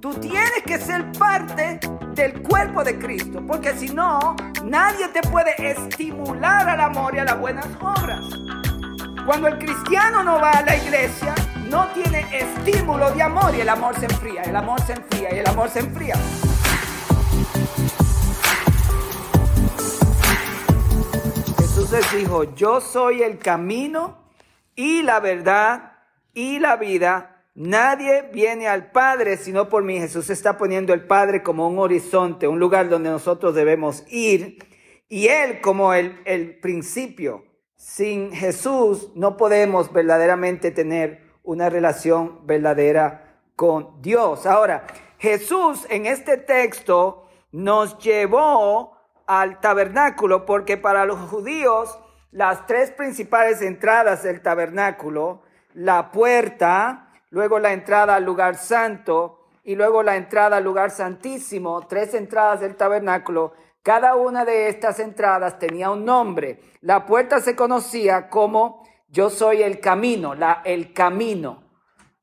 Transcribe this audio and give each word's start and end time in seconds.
Tú 0.00 0.14
tienes 0.14 0.62
que 0.64 0.78
ser 0.78 1.10
parte 1.18 1.80
del 2.14 2.40
cuerpo 2.42 2.84
de 2.84 2.96
Cristo, 3.00 3.42
porque 3.44 3.76
si 3.76 3.88
no, 3.88 4.36
nadie 4.62 5.08
te 5.08 5.22
puede 5.22 5.54
estimular 5.58 6.68
al 6.68 6.80
amor 6.80 7.16
y 7.16 7.18
a 7.18 7.24
las 7.24 7.40
buenas 7.40 7.66
obras. 7.80 8.20
Cuando 9.26 9.48
el 9.48 9.58
cristiano 9.58 10.22
no 10.22 10.40
va 10.40 10.52
a 10.52 10.62
la 10.62 10.76
iglesia, 10.76 11.34
no 11.68 11.88
tiene 11.88 12.24
estímulo 12.30 13.10
de 13.10 13.22
amor 13.22 13.52
y 13.56 13.60
el 13.60 13.68
amor 13.68 13.98
se 13.98 14.04
enfría, 14.04 14.42
el 14.42 14.54
amor 14.54 14.80
se 14.82 14.92
enfría 14.92 15.34
y 15.34 15.38
el 15.40 15.48
amor 15.48 15.68
se 15.68 15.80
enfría. 15.80 16.14
Jesús 21.58 21.90
les 21.90 22.12
dijo, 22.12 22.54
yo 22.54 22.80
soy 22.80 23.22
el 23.22 23.38
camino 23.38 24.18
y 24.76 25.02
la 25.02 25.18
verdad 25.18 25.94
y 26.34 26.60
la 26.60 26.76
vida. 26.76 27.37
Nadie 27.60 28.22
viene 28.32 28.68
al 28.68 28.92
Padre 28.92 29.36
sino 29.36 29.68
por 29.68 29.82
mí. 29.82 29.98
Jesús 29.98 30.30
está 30.30 30.56
poniendo 30.56 30.94
el 30.94 31.08
Padre 31.08 31.42
como 31.42 31.66
un 31.66 31.80
horizonte, 31.80 32.46
un 32.46 32.60
lugar 32.60 32.88
donde 32.88 33.10
nosotros 33.10 33.52
debemos 33.52 34.04
ir. 34.06 34.64
Y 35.08 35.26
Él 35.26 35.60
como 35.60 35.92
el, 35.92 36.22
el 36.24 36.60
principio. 36.60 37.44
Sin 37.74 38.30
Jesús 38.30 39.10
no 39.16 39.36
podemos 39.36 39.92
verdaderamente 39.92 40.70
tener 40.70 41.24
una 41.42 41.68
relación 41.68 42.46
verdadera 42.46 43.40
con 43.56 44.00
Dios. 44.02 44.46
Ahora, 44.46 44.86
Jesús 45.18 45.84
en 45.90 46.06
este 46.06 46.36
texto 46.36 47.26
nos 47.50 47.98
llevó 47.98 48.96
al 49.26 49.58
tabernáculo 49.58 50.46
porque 50.46 50.76
para 50.76 51.04
los 51.06 51.18
judíos 51.28 51.98
las 52.30 52.68
tres 52.68 52.92
principales 52.92 53.62
entradas 53.62 54.22
del 54.22 54.42
tabernáculo, 54.42 55.42
la 55.74 56.12
puerta, 56.12 57.07
luego 57.30 57.58
la 57.58 57.72
entrada 57.72 58.16
al 58.16 58.24
lugar 58.24 58.56
santo 58.56 59.46
y 59.64 59.74
luego 59.74 60.02
la 60.02 60.16
entrada 60.16 60.56
al 60.56 60.64
lugar 60.64 60.90
santísimo, 60.90 61.86
tres 61.86 62.14
entradas 62.14 62.60
del 62.60 62.76
tabernáculo, 62.76 63.52
cada 63.82 64.16
una 64.16 64.44
de 64.44 64.68
estas 64.68 64.98
entradas 64.98 65.58
tenía 65.58 65.90
un 65.90 66.04
nombre. 66.04 66.60
La 66.80 67.06
puerta 67.06 67.40
se 67.40 67.56
conocía 67.56 68.28
como 68.28 68.82
yo 69.08 69.30
soy 69.30 69.62
el 69.62 69.80
camino, 69.80 70.34
la, 70.34 70.62
el 70.64 70.92
camino. 70.92 71.64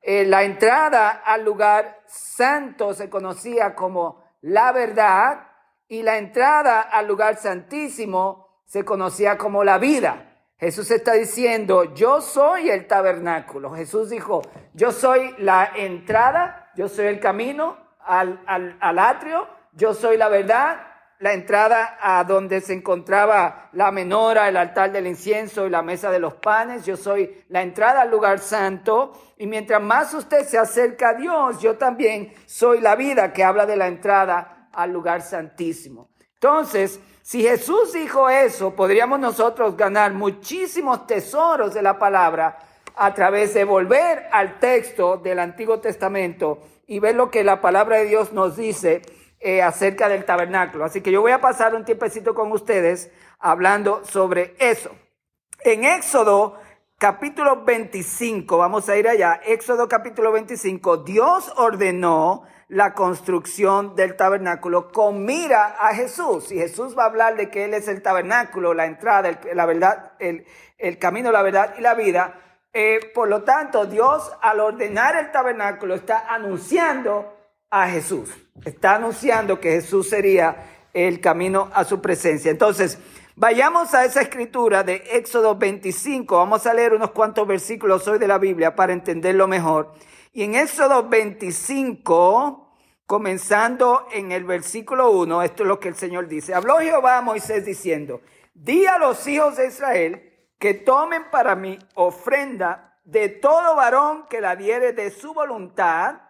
Eh, 0.00 0.24
la 0.24 0.44
entrada 0.44 1.10
al 1.10 1.44
lugar 1.44 2.02
santo 2.06 2.94
se 2.94 3.10
conocía 3.10 3.74
como 3.74 4.24
la 4.40 4.70
verdad 4.70 5.48
y 5.88 6.02
la 6.02 6.18
entrada 6.18 6.80
al 6.80 7.08
lugar 7.08 7.36
santísimo 7.36 8.62
se 8.64 8.84
conocía 8.84 9.36
como 9.36 9.64
la 9.64 9.78
vida. 9.78 10.25
Jesús 10.58 10.90
está 10.90 11.12
diciendo, 11.12 11.94
yo 11.94 12.20
soy 12.20 12.70
el 12.70 12.86
tabernáculo. 12.86 13.74
Jesús 13.74 14.10
dijo, 14.10 14.42
yo 14.72 14.90
soy 14.90 15.34
la 15.38 15.70
entrada, 15.76 16.70
yo 16.76 16.88
soy 16.88 17.06
el 17.06 17.20
camino 17.20 17.76
al, 18.00 18.42
al, 18.46 18.76
al 18.80 18.98
atrio, 18.98 19.46
yo 19.72 19.92
soy 19.92 20.16
la 20.16 20.28
verdad 20.28 20.78
la 21.18 21.32
entrada 21.32 21.96
a 22.00 22.24
donde 22.24 22.60
se 22.60 22.74
encontraba 22.74 23.70
la 23.72 23.90
menora, 23.90 24.48
el 24.48 24.56
altar 24.56 24.92
del 24.92 25.06
incienso 25.06 25.66
y 25.66 25.70
la 25.70 25.82
mesa 25.82 26.10
de 26.10 26.18
los 26.18 26.34
panes. 26.34 26.84
Yo 26.84 26.96
soy 26.96 27.44
la 27.48 27.62
entrada 27.62 28.02
al 28.02 28.10
lugar 28.10 28.38
santo. 28.38 29.12
Y 29.38 29.46
mientras 29.46 29.80
más 29.80 30.12
usted 30.12 30.44
se 30.44 30.58
acerca 30.58 31.10
a 31.10 31.14
Dios, 31.14 31.60
yo 31.60 31.76
también 31.76 32.34
soy 32.44 32.80
la 32.80 32.96
vida 32.96 33.32
que 33.32 33.44
habla 33.44 33.64
de 33.64 33.76
la 33.76 33.86
entrada 33.86 34.68
al 34.72 34.92
lugar 34.92 35.22
santísimo. 35.22 36.10
Entonces, 36.34 37.00
si 37.26 37.42
Jesús 37.42 37.92
dijo 37.92 38.30
eso, 38.30 38.76
podríamos 38.76 39.18
nosotros 39.18 39.76
ganar 39.76 40.12
muchísimos 40.12 41.08
tesoros 41.08 41.74
de 41.74 41.82
la 41.82 41.98
palabra 41.98 42.56
a 42.94 43.14
través 43.14 43.52
de 43.52 43.64
volver 43.64 44.28
al 44.30 44.60
texto 44.60 45.16
del 45.16 45.40
Antiguo 45.40 45.80
Testamento 45.80 46.60
y 46.86 47.00
ver 47.00 47.16
lo 47.16 47.28
que 47.28 47.42
la 47.42 47.60
palabra 47.60 47.96
de 47.96 48.04
Dios 48.04 48.32
nos 48.32 48.56
dice 48.56 49.02
eh, 49.40 49.60
acerca 49.60 50.08
del 50.08 50.24
tabernáculo. 50.24 50.84
Así 50.84 51.00
que 51.00 51.10
yo 51.10 51.20
voy 51.20 51.32
a 51.32 51.40
pasar 51.40 51.74
un 51.74 51.84
tiempecito 51.84 52.32
con 52.32 52.52
ustedes 52.52 53.10
hablando 53.40 54.04
sobre 54.04 54.54
eso. 54.60 54.92
En 55.64 55.82
Éxodo 55.82 56.54
capítulo 56.96 57.64
25, 57.64 58.56
vamos 58.56 58.88
a 58.88 58.96
ir 58.96 59.08
allá, 59.08 59.40
Éxodo 59.44 59.88
capítulo 59.88 60.30
25, 60.30 60.98
Dios 60.98 61.52
ordenó 61.56 62.44
la 62.68 62.94
construcción 62.94 63.94
del 63.94 64.16
tabernáculo 64.16 64.90
con 64.90 65.24
mira 65.24 65.76
a 65.78 65.94
Jesús. 65.94 66.50
Y 66.50 66.58
Jesús 66.58 66.96
va 66.98 67.04
a 67.04 67.06
hablar 67.06 67.36
de 67.36 67.48
que 67.50 67.64
Él 67.64 67.74
es 67.74 67.88
el 67.88 68.02
tabernáculo, 68.02 68.74
la 68.74 68.86
entrada, 68.86 69.38
la 69.54 69.66
verdad, 69.66 70.12
el, 70.18 70.44
el 70.78 70.98
camino, 70.98 71.30
la 71.30 71.42
verdad 71.42 71.74
y 71.78 71.80
la 71.80 71.94
vida. 71.94 72.40
Eh, 72.72 73.12
por 73.14 73.28
lo 73.28 73.42
tanto, 73.42 73.86
Dios 73.86 74.30
al 74.42 74.60
ordenar 74.60 75.16
el 75.16 75.30
tabernáculo 75.32 75.94
está 75.94 76.26
anunciando 76.28 77.34
a 77.70 77.88
Jesús. 77.88 78.30
Está 78.64 78.96
anunciando 78.96 79.60
que 79.60 79.72
Jesús 79.72 80.08
sería 80.08 80.88
el 80.92 81.20
camino 81.20 81.70
a 81.72 81.84
su 81.84 82.00
presencia. 82.00 82.50
Entonces, 82.50 82.98
vayamos 83.34 83.94
a 83.94 84.04
esa 84.04 84.20
escritura 84.20 84.82
de 84.82 85.02
Éxodo 85.12 85.56
25. 85.56 86.36
Vamos 86.36 86.66
a 86.66 86.74
leer 86.74 86.94
unos 86.94 87.12
cuantos 87.12 87.46
versículos 87.46 88.06
hoy 88.08 88.18
de 88.18 88.28
la 88.28 88.38
Biblia 88.38 88.74
para 88.74 88.92
entenderlo 88.92 89.46
mejor. 89.46 89.92
Y 90.36 90.42
en 90.42 90.54
Éxodo 90.54 91.08
25, 91.08 92.70
comenzando 93.06 94.06
en 94.12 94.32
el 94.32 94.44
versículo 94.44 95.10
1, 95.12 95.42
esto 95.42 95.62
es 95.62 95.66
lo 95.66 95.80
que 95.80 95.88
el 95.88 95.94
Señor 95.94 96.28
dice. 96.28 96.52
Habló 96.52 96.76
Jehová 96.76 97.16
a 97.16 97.22
Moisés 97.22 97.64
diciendo, 97.64 98.20
di 98.52 98.84
a 98.84 98.98
los 98.98 99.26
hijos 99.26 99.56
de 99.56 99.68
Israel 99.68 100.30
que 100.58 100.74
tomen 100.74 101.30
para 101.30 101.56
mí 101.56 101.78
ofrenda 101.94 102.98
de 103.04 103.30
todo 103.30 103.76
varón 103.76 104.26
que 104.28 104.42
la 104.42 104.56
diere 104.56 104.92
de 104.92 105.10
su 105.10 105.32
voluntad 105.32 106.20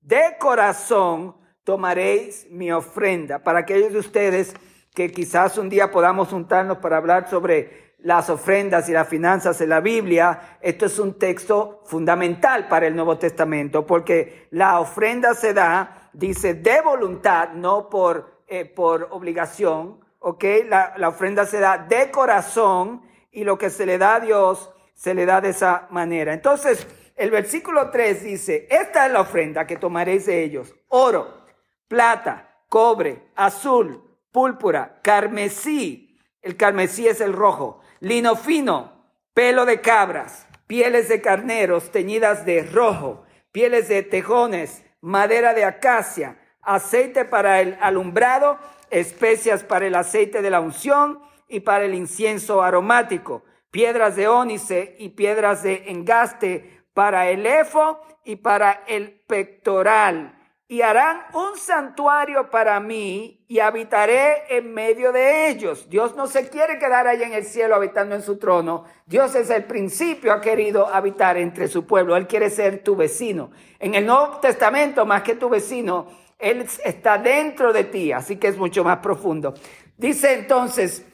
de 0.00 0.36
corazón 0.38 1.34
tomaréis 1.64 2.46
mi 2.50 2.70
ofrenda. 2.70 3.40
Para 3.40 3.58
aquellos 3.58 3.92
de 3.92 3.98
ustedes 3.98 4.54
que 4.94 5.10
quizás 5.10 5.58
un 5.58 5.68
día 5.68 5.90
podamos 5.90 6.28
juntarnos 6.28 6.78
para 6.78 6.98
hablar 6.98 7.28
sobre 7.28 7.89
las 8.02 8.30
ofrendas 8.30 8.88
y 8.88 8.92
las 8.92 9.08
finanzas 9.08 9.60
en 9.60 9.68
la 9.68 9.80
Biblia, 9.80 10.58
esto 10.60 10.86
es 10.86 10.98
un 10.98 11.18
texto 11.18 11.82
fundamental 11.84 12.68
para 12.68 12.86
el 12.86 12.96
Nuevo 12.96 13.18
Testamento, 13.18 13.86
porque 13.86 14.48
la 14.50 14.80
ofrenda 14.80 15.34
se 15.34 15.52
da, 15.52 16.10
dice, 16.12 16.54
de 16.54 16.80
voluntad, 16.80 17.50
no 17.50 17.88
por, 17.88 18.42
eh, 18.46 18.64
por 18.64 19.08
obligación, 19.10 20.00
¿ok? 20.18 20.44
La, 20.68 20.94
la 20.96 21.08
ofrenda 21.08 21.46
se 21.46 21.60
da 21.60 21.78
de 21.78 22.10
corazón 22.10 23.02
y 23.30 23.44
lo 23.44 23.58
que 23.58 23.70
se 23.70 23.86
le 23.86 23.98
da 23.98 24.16
a 24.16 24.20
Dios 24.20 24.72
se 24.94 25.14
le 25.14 25.26
da 25.26 25.40
de 25.40 25.50
esa 25.50 25.86
manera. 25.90 26.32
Entonces, 26.32 26.86
el 27.16 27.30
versículo 27.30 27.90
3 27.90 28.24
dice, 28.24 28.66
esta 28.70 29.06
es 29.06 29.12
la 29.12 29.20
ofrenda 29.20 29.66
que 29.66 29.76
tomaréis 29.76 30.26
de 30.26 30.42
ellos, 30.42 30.74
oro, 30.88 31.44
plata, 31.86 32.64
cobre, 32.68 33.30
azul, 33.34 34.02
púrpura, 34.32 35.00
carmesí, 35.02 36.18
el 36.40 36.56
carmesí 36.56 37.06
es 37.06 37.20
el 37.20 37.32
rojo, 37.32 37.79
lino 38.00 38.34
fino, 38.34 38.92
pelo 39.34 39.66
de 39.66 39.80
cabras, 39.80 40.46
pieles 40.66 41.08
de 41.08 41.20
carneros 41.20 41.92
teñidas 41.92 42.44
de 42.44 42.62
rojo, 42.62 43.24
pieles 43.52 43.88
de 43.88 44.02
tejones, 44.02 44.84
madera 45.00 45.54
de 45.54 45.64
acacia, 45.64 46.38
aceite 46.62 47.24
para 47.24 47.60
el 47.60 47.76
alumbrado, 47.80 48.58
especias 48.90 49.62
para 49.62 49.86
el 49.86 49.94
aceite 49.94 50.42
de 50.42 50.50
la 50.50 50.60
unción 50.60 51.20
y 51.48 51.60
para 51.60 51.84
el 51.84 51.94
incienso 51.94 52.62
aromático, 52.62 53.44
piedras 53.70 54.16
de 54.16 54.28
ónice 54.28 54.96
y 54.98 55.10
piedras 55.10 55.62
de 55.62 55.84
engaste 55.88 56.82
para 56.94 57.30
el 57.30 57.46
efo 57.46 58.00
y 58.24 58.36
para 58.36 58.84
el 58.86 59.20
pectoral. 59.26 60.39
Y 60.70 60.82
harán 60.82 61.22
un 61.34 61.58
santuario 61.58 62.48
para 62.48 62.78
mí 62.78 63.44
y 63.48 63.58
habitaré 63.58 64.44
en 64.56 64.72
medio 64.72 65.10
de 65.10 65.48
ellos. 65.48 65.90
Dios 65.90 66.14
no 66.14 66.28
se 66.28 66.48
quiere 66.48 66.78
quedar 66.78 67.08
allá 67.08 67.26
en 67.26 67.32
el 67.32 67.44
cielo 67.44 67.74
habitando 67.74 68.14
en 68.14 68.22
su 68.22 68.38
trono. 68.38 68.84
Dios 69.04 69.34
es 69.34 69.50
el 69.50 69.64
principio, 69.64 70.32
ha 70.32 70.40
querido 70.40 70.86
habitar 70.86 71.36
entre 71.38 71.66
su 71.66 71.88
pueblo. 71.88 72.14
Él 72.14 72.28
quiere 72.28 72.50
ser 72.50 72.84
tu 72.84 72.94
vecino. 72.94 73.50
En 73.80 73.96
el 73.96 74.06
Nuevo 74.06 74.38
Testamento, 74.38 75.04
más 75.04 75.22
que 75.22 75.34
tu 75.34 75.48
vecino, 75.48 76.06
Él 76.38 76.64
está 76.84 77.18
dentro 77.18 77.72
de 77.72 77.82
ti, 77.82 78.12
así 78.12 78.36
que 78.36 78.46
es 78.46 78.56
mucho 78.56 78.84
más 78.84 78.98
profundo. 78.98 79.54
Dice 79.96 80.34
entonces, 80.34 81.04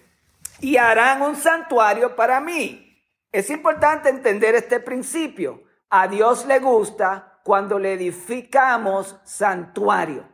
y 0.60 0.76
harán 0.76 1.22
un 1.22 1.34
santuario 1.34 2.14
para 2.14 2.42
mí. 2.42 3.02
Es 3.32 3.48
importante 3.48 4.10
entender 4.10 4.54
este 4.54 4.80
principio. 4.80 5.62
A 5.88 6.08
Dios 6.08 6.44
le 6.44 6.58
gusta 6.58 7.35
cuando 7.46 7.78
le 7.78 7.92
edificamos 7.92 9.20
santuario. 9.22 10.24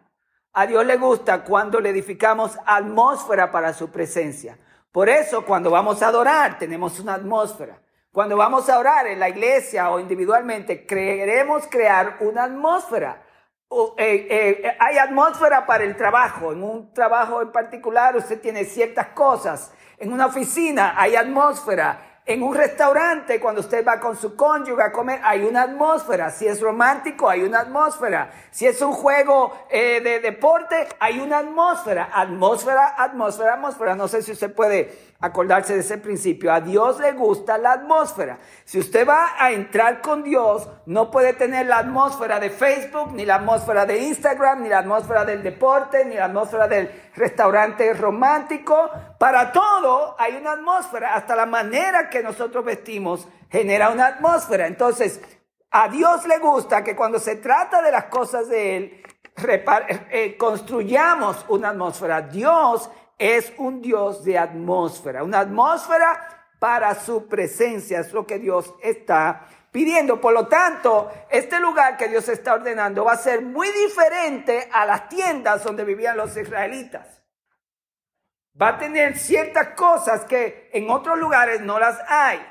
A 0.55 0.67
Dios 0.67 0.87
le 0.87 0.97
gusta 0.97 1.44
cuando 1.44 1.79
le 1.79 1.91
edificamos 1.91 2.59
atmósfera 2.64 3.50
para 3.50 3.75
su 3.75 3.91
presencia. 3.91 4.56
Por 4.91 5.11
eso 5.11 5.44
cuando 5.44 5.70
vamos 5.70 6.00
a 6.00 6.09
adorar 6.09 6.59
tenemos 6.59 6.99
una 7.00 7.12
atmósfera. 7.12 7.82
Cuando 8.11 8.38
vamos 8.38 8.67
a 8.70 8.79
orar 8.79 9.06
en 9.09 9.20
la 9.20 9.29
iglesia 9.29 9.91
o 9.91 10.00
individualmente, 10.00 10.87
queremos 10.87 11.67
crear 11.67 12.17
una 12.20 12.44
atmósfera. 12.44 13.23
Eh, 13.99 14.26
eh, 14.31 14.76
hay 14.81 14.97
atmósfera 14.97 15.67
para 15.67 15.85
el 15.85 15.94
trabajo. 15.99 16.50
En 16.53 16.62
un 16.62 16.94
trabajo 16.94 17.43
en 17.43 17.53
particular 17.53 18.17
usted 18.17 18.41
tiene 18.41 18.64
ciertas 18.64 19.09
cosas. 19.09 19.70
En 19.99 20.14
una 20.14 20.25
oficina 20.25 20.94
hay 20.97 21.14
atmósfera 21.14 22.12
En 22.25 22.41
un 22.45 22.55
restaurante, 22.55 23.41
cuando 23.41 23.63
usted 23.63 23.85
va 23.85 23.99
con 23.99 24.17
su 24.17 24.37
cónyuge 24.37 24.81
a 24.81 24.93
comer, 24.93 25.21
hay 25.25 25.43
una 25.43 25.63
atmósfera. 25.63 26.31
Si 26.31 26.47
es 26.47 26.61
romántico, 26.61 27.29
hay 27.29 27.43
una 27.43 27.61
atmósfera. 27.61 28.31
Si 28.53 28.65
es 28.65 28.81
un 28.81 28.93
juego 28.93 29.53
eh, 29.69 30.01
de 30.01 30.21
deporte, 30.21 30.87
hay 31.01 31.19
una 31.19 31.39
atmósfera. 31.39 32.11
Atmósfera, 32.15 32.95
atmósfera, 32.97 33.55
atmósfera. 33.55 33.97
No 33.97 34.07
sé 34.07 34.23
si 34.23 34.31
usted 34.31 34.55
puede 34.55 35.12
acordarse 35.23 35.75
de 35.75 35.81
ese 35.81 35.99
principio. 35.99 36.53
A 36.53 36.61
Dios 36.61 36.99
le 36.99 37.13
gusta 37.13 37.57
la 37.57 37.73
atmósfera. 37.73 38.39
Si 38.65 38.79
usted 38.79 39.09
va 39.09 39.37
a 39.39 39.53
entrar 39.53 40.03
con 40.03 40.23
Dios, 40.23 40.69
no 40.87 41.11
puede 41.11 41.33
tener 41.33 41.67
la 41.67 41.79
atmósfera 41.79 42.41
de 42.41 42.51
Facebook, 42.51 43.13
ni 43.13 43.25
la 43.25 43.37
atmósfera 43.37 43.87
de 43.87 43.99
Instagram, 43.99 44.65
ni 44.65 44.69
la 44.69 44.81
atmósfera 44.81 45.25
del 45.25 45.43
deporte, 45.43 46.05
ni 46.05 46.17
la 46.17 46.27
atmósfera 46.27 46.67
del 46.67 46.91
restaurante 47.15 47.95
romántico. 47.95 48.91
Para 49.19 49.53
todo 49.53 50.17
hay 50.19 50.37
una 50.37 50.53
atmósfera. 50.53 51.15
Hasta 51.15 51.37
la 51.37 51.47
manera 51.47 52.11
que 52.11 52.23
nosotros 52.23 52.65
vestimos 52.65 53.29
genera 53.49 53.91
una 53.91 54.09
atmósfera. 54.09 54.67
Entonces, 54.67 55.21
a 55.71 55.89
Dios 55.89 56.27
le 56.27 56.39
gusta 56.39 56.83
que 56.83 56.97
cuando 56.97 57.21
se 57.21 57.37
trata 57.37 57.81
de 57.81 57.93
las 57.93 58.07
cosas 58.07 58.49
de 58.49 58.77
Él, 58.77 59.03
eh, 60.11 60.37
construyamos 60.37 61.45
una 61.49 61.71
atmósfera. 61.71 62.23
Dios 62.23 62.91
es 63.23 63.53
un 63.57 63.81
Dios 63.81 64.25
de 64.25 64.37
atmósfera, 64.37 65.23
una 65.23 65.39
atmósfera 65.39 66.55
para 66.59 66.93
su 66.97 67.29
presencia, 67.29 68.01
es 68.01 68.13
lo 68.13 68.27
que 68.27 68.41
Dios 68.41 68.75
está 68.83 69.47
pidiendo. 69.71 70.21
Por 70.21 70.35
lo 70.35 70.49
tanto, 70.49 71.09
este 71.31 71.61
lugar 71.61 71.97
que 71.97 72.09
Dios 72.09 72.29
está 72.29 72.55
ordenando 72.55 73.05
va 73.05 73.13
a 73.13 73.17
ser 73.17 73.41
muy 73.41 73.69
diferente 73.71 74.69
a 74.73 74.85
las 74.87 75.09
tiendas 75.09 75.63
donde 75.63 75.85
vivían 75.85 76.17
los 76.17 76.37
israelitas. 76.37 77.23
Va 78.61 78.71
a 78.71 78.79
tener 78.79 79.17
ciertas 79.17 79.69
cosas 79.69 80.25
que 80.25 80.69
en 80.73 80.91
otros 80.91 81.17
lugares 81.17 81.61
no 81.61 81.79
las 81.79 81.99
hay. 82.09 82.45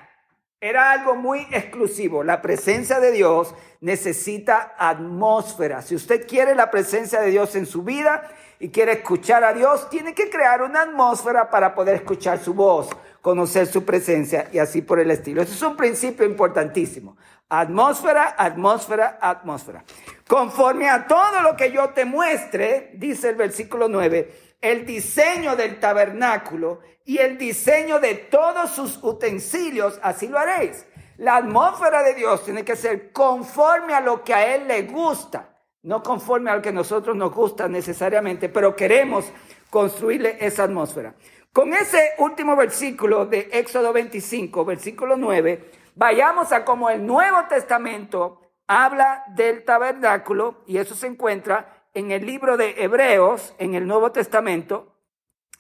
Era 0.62 0.92
algo 0.92 1.16
muy 1.16 1.46
exclusivo. 1.52 2.24
La 2.24 2.42
presencia 2.42 3.02
de 3.02 3.12
Dios 3.12 3.54
necesita 3.82 4.74
atmósfera. 4.78 5.82
Si 5.82 5.96
usted 5.96 6.26
quiere 6.26 6.56
la 6.56 6.72
presencia 6.72 7.20
de 7.20 7.32
Dios 7.32 7.56
en 7.56 7.66
su 7.66 7.84
vida 7.84 8.24
y 8.62 8.69
quiere 8.69 8.92
escuchar 8.94 9.44
a 9.44 9.54
Dios, 9.54 9.90
tiene 9.90 10.13
que 10.13 10.30
crear 10.30 10.62
una 10.62 10.84
atmósfera 10.84 11.50
para 11.50 11.74
poder 11.74 11.96
escuchar 11.96 12.38
su 12.38 12.54
voz, 12.54 12.90
conocer 13.19 13.66
su 13.66 13.84
presencia 13.84 14.50
y 14.54 14.60
así 14.60 14.84
por 14.84 15.00
el 15.00 15.10
estilo. 15.10 15.42
Eso 15.42 15.54
es 15.54 15.62
un 15.63 15.75
principio 15.75 16.28
importantísimo. 16.28 17.18
Atmósfera, 17.50 18.36
atmósfera, 18.38 19.18
atmósfera. 19.19 19.84
Conforme 20.28 20.88
a 20.88 21.08
todo 21.08 21.42
lo 21.42 21.58
que 21.58 21.72
yo 21.72 21.90
te 21.90 22.06
muestre, 22.06 22.92
dice 22.94 23.30
el 23.30 23.36
versículo 23.36 23.88
9, 23.90 24.31
el 24.62 24.86
diseño 24.86 25.56
del 25.56 25.80
tabernáculo 25.80 26.81
y 27.04 27.18
el 27.18 27.40
diseño 27.40 28.00
de 28.00 28.13
todos 28.13 28.69
sus 28.69 29.04
utensilios, 29.04 30.00
así 30.04 30.28
lo 30.28 30.38
haréis. 30.38 30.86
La 31.18 31.38
atmósfera 31.38 32.04
de 32.04 32.13
Dios 32.13 32.46
tiene 32.46 32.63
que 32.63 32.75
ser 32.75 33.12
conforme 33.12 33.96
a 33.96 34.02
lo 34.02 34.24
que 34.24 34.36
a 34.36 34.56
Él 34.56 34.68
le 34.68 34.84
gusta, 34.84 35.50
no 35.83 36.04
conforme 36.04 36.51
a 36.51 36.56
lo 36.56 36.62
que 36.62 36.72
nosotros 36.72 37.16
nos 37.16 37.33
gusta 37.33 37.68
necesariamente, 37.68 38.50
pero 38.50 38.75
queremos 38.75 39.25
construirle 39.69 40.38
esa 40.39 40.63
atmósfera. 40.63 41.16
Con 41.51 41.74
ese 41.74 42.12
último 42.19 42.56
versículo 42.56 43.25
de 43.25 43.50
Éxodo 43.51 43.92
25, 43.92 44.63
versículo 44.63 45.18
9, 45.18 45.72
vayamos 45.95 46.51
a 46.51 46.63
cómo 46.63 46.89
el 46.89 47.06
Nuevo 47.06 47.45
Testamento 47.50 48.39
habla 48.68 49.24
del 49.36 49.66
tabernáculo, 49.66 50.63
y 50.66 50.78
eso 50.78 50.95
se 50.95 51.07
encuentra 51.07 51.88
en 51.94 52.12
el 52.12 52.25
libro 52.25 52.56
de 52.56 52.81
Hebreos, 52.81 53.54
en 53.57 53.75
el 53.75 53.86
Nuevo 53.86 54.12
Testamento, 54.12 54.95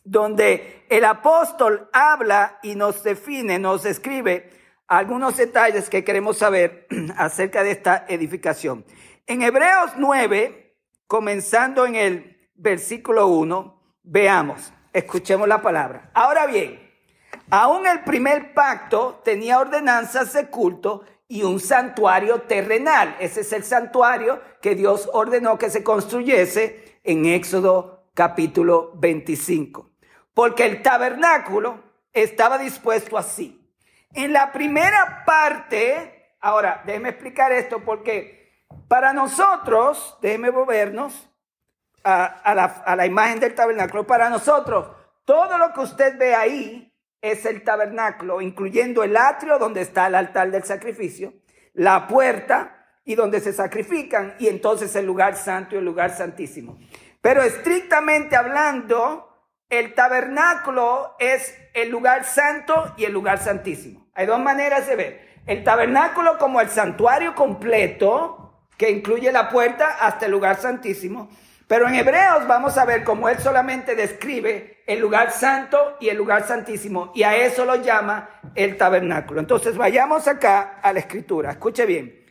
donde 0.03 0.85
el 0.89 1.03
apóstol 1.05 1.89
habla 1.91 2.59
y 2.63 2.75
nos 2.75 3.03
define, 3.03 3.59
nos 3.59 3.83
describe 3.83 4.49
algunos 4.87 5.37
detalles 5.37 5.89
que 5.89 6.03
queremos 6.03 6.37
saber 6.37 6.87
acerca 7.17 7.63
de 7.63 7.71
esta 7.71 8.05
edificación. 8.07 8.85
En 9.27 9.41
Hebreos 9.41 9.91
9, 9.97 10.75
comenzando 11.07 11.85
en 11.85 11.95
el 11.95 12.49
versículo 12.55 13.27
1, 13.27 13.99
veamos, 14.03 14.73
escuchemos 14.93 15.47
la 15.47 15.61
palabra. 15.61 16.09
Ahora 16.13 16.47
bien, 16.47 16.91
aún 17.49 17.85
el 17.85 18.03
primer 18.03 18.53
pacto 18.53 19.21
tenía 19.23 19.59
ordenanzas 19.59 20.33
de 20.33 20.47
culto 20.47 21.03
y 21.27 21.43
un 21.43 21.59
santuario 21.59 22.41
terrenal. 22.41 23.15
Ese 23.19 23.41
es 23.41 23.53
el 23.53 23.63
santuario 23.63 24.41
que 24.61 24.75
Dios 24.75 25.09
ordenó 25.13 25.57
que 25.57 25.69
se 25.69 25.83
construyese 25.83 26.99
en 27.03 27.25
Éxodo 27.25 28.09
capítulo 28.13 28.91
25. 28.95 29.91
Porque 30.33 30.65
el 30.65 30.81
tabernáculo 30.81 31.83
estaba 32.11 32.57
dispuesto 32.57 33.17
así. 33.17 33.71
En 34.13 34.33
la 34.33 34.51
primera 34.51 35.23
parte, 35.25 36.35
ahora 36.41 36.81
déjeme 36.85 37.09
explicar 37.09 37.51
esto 37.51 37.79
porque 37.85 38.40
para 38.87 39.13
nosotros, 39.13 40.17
déjeme 40.21 40.51
movernos 40.51 41.29
a, 42.03 42.53
la, 42.55 42.65
a 42.85 42.95
la 42.95 43.05
imagen 43.05 43.39
del 43.39 43.55
tabernáculo, 43.55 44.07
para 44.07 44.29
nosotros, 44.29 44.89
todo 45.25 45.57
lo 45.57 45.73
que 45.73 45.81
usted 45.81 46.17
ve 46.17 46.35
ahí 46.35 46.93
es 47.21 47.45
el 47.45 47.63
tabernáculo, 47.63 48.41
incluyendo 48.41 49.03
el 49.03 49.15
atrio 49.15 49.59
donde 49.59 49.81
está 49.81 50.07
el 50.07 50.15
altar 50.15 50.49
del 50.51 50.63
sacrificio, 50.63 51.33
la 51.73 52.07
puerta 52.07 52.77
y 53.05 53.15
donde 53.15 53.39
se 53.39 53.53
sacrifican, 53.53 54.35
y 54.39 54.47
entonces 54.47 54.95
el 54.95 55.05
lugar 55.05 55.35
santo 55.35 55.75
y 55.75 55.79
el 55.79 55.85
lugar 55.85 56.11
santísimo. 56.11 56.77
Pero 57.21 57.43
estrictamente 57.43 58.35
hablando, 58.35 59.27
el 59.69 59.93
tabernáculo 59.93 61.15
es 61.19 61.55
el 61.73 61.89
lugar 61.89 62.25
santo 62.25 62.93
y 62.97 63.05
el 63.05 63.13
lugar 63.13 63.37
santísimo. 63.37 64.07
Hay 64.13 64.25
dos 64.25 64.39
maneras 64.39 64.87
de 64.87 64.95
ver. 64.95 65.31
El 65.45 65.63
tabernáculo 65.63 66.37
como 66.37 66.61
el 66.61 66.69
santuario 66.69 67.33
completo, 67.35 68.50
que 68.81 68.89
incluye 68.89 69.31
la 69.31 69.47
puerta 69.47 69.97
hasta 69.99 70.25
el 70.25 70.31
lugar 70.31 70.55
santísimo, 70.57 71.29
pero 71.67 71.87
en 71.87 71.93
Hebreos 71.93 72.47
vamos 72.47 72.79
a 72.79 72.85
ver 72.85 73.03
cómo 73.03 73.29
él 73.29 73.37
solamente 73.37 73.93
describe 73.93 74.81
el 74.87 74.99
lugar 74.99 75.29
santo 75.31 75.97
y 75.99 76.09
el 76.09 76.17
lugar 76.17 76.47
santísimo, 76.47 77.11
y 77.13 77.21
a 77.21 77.35
eso 77.35 77.63
lo 77.63 77.75
llama 77.75 78.41
el 78.55 78.77
tabernáculo. 78.77 79.39
Entonces 79.39 79.77
vayamos 79.77 80.27
acá 80.27 80.79
a 80.81 80.91
la 80.93 80.97
escritura, 80.97 81.51
escuche 81.51 81.85
bien. 81.85 82.25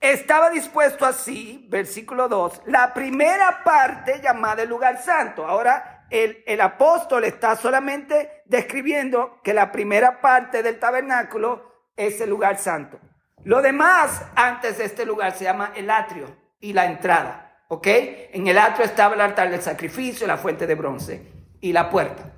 Estaba 0.00 0.48
dispuesto 0.48 1.04
así, 1.04 1.66
versículo 1.68 2.26
2, 2.26 2.62
la 2.68 2.94
primera 2.94 3.62
parte 3.62 4.18
llamada 4.22 4.62
el 4.62 4.70
lugar 4.70 4.96
santo. 4.96 5.46
Ahora 5.46 6.06
el, 6.08 6.42
el 6.46 6.62
apóstol 6.62 7.24
está 7.24 7.54
solamente 7.54 8.44
describiendo 8.46 9.42
que 9.44 9.52
la 9.52 9.70
primera 9.70 10.22
parte 10.22 10.62
del 10.62 10.78
tabernáculo 10.78 11.90
es 11.96 12.18
el 12.22 12.30
lugar 12.30 12.56
santo. 12.56 12.98
Lo 13.44 13.60
demás 13.60 14.22
antes 14.34 14.78
de 14.78 14.84
este 14.84 15.04
lugar 15.04 15.32
se 15.32 15.44
llama 15.44 15.72
el 15.74 15.90
atrio 15.90 16.26
y 16.60 16.72
la 16.72 16.86
entrada. 16.86 17.64
¿Ok? 17.68 17.86
En 17.86 18.46
el 18.46 18.58
atrio 18.58 18.84
estaba 18.84 19.14
el 19.14 19.20
altar 19.20 19.50
del 19.50 19.62
sacrificio, 19.62 20.26
la 20.26 20.36
fuente 20.36 20.66
de 20.66 20.74
bronce 20.74 21.22
y 21.60 21.72
la 21.72 21.88
puerta. 21.88 22.32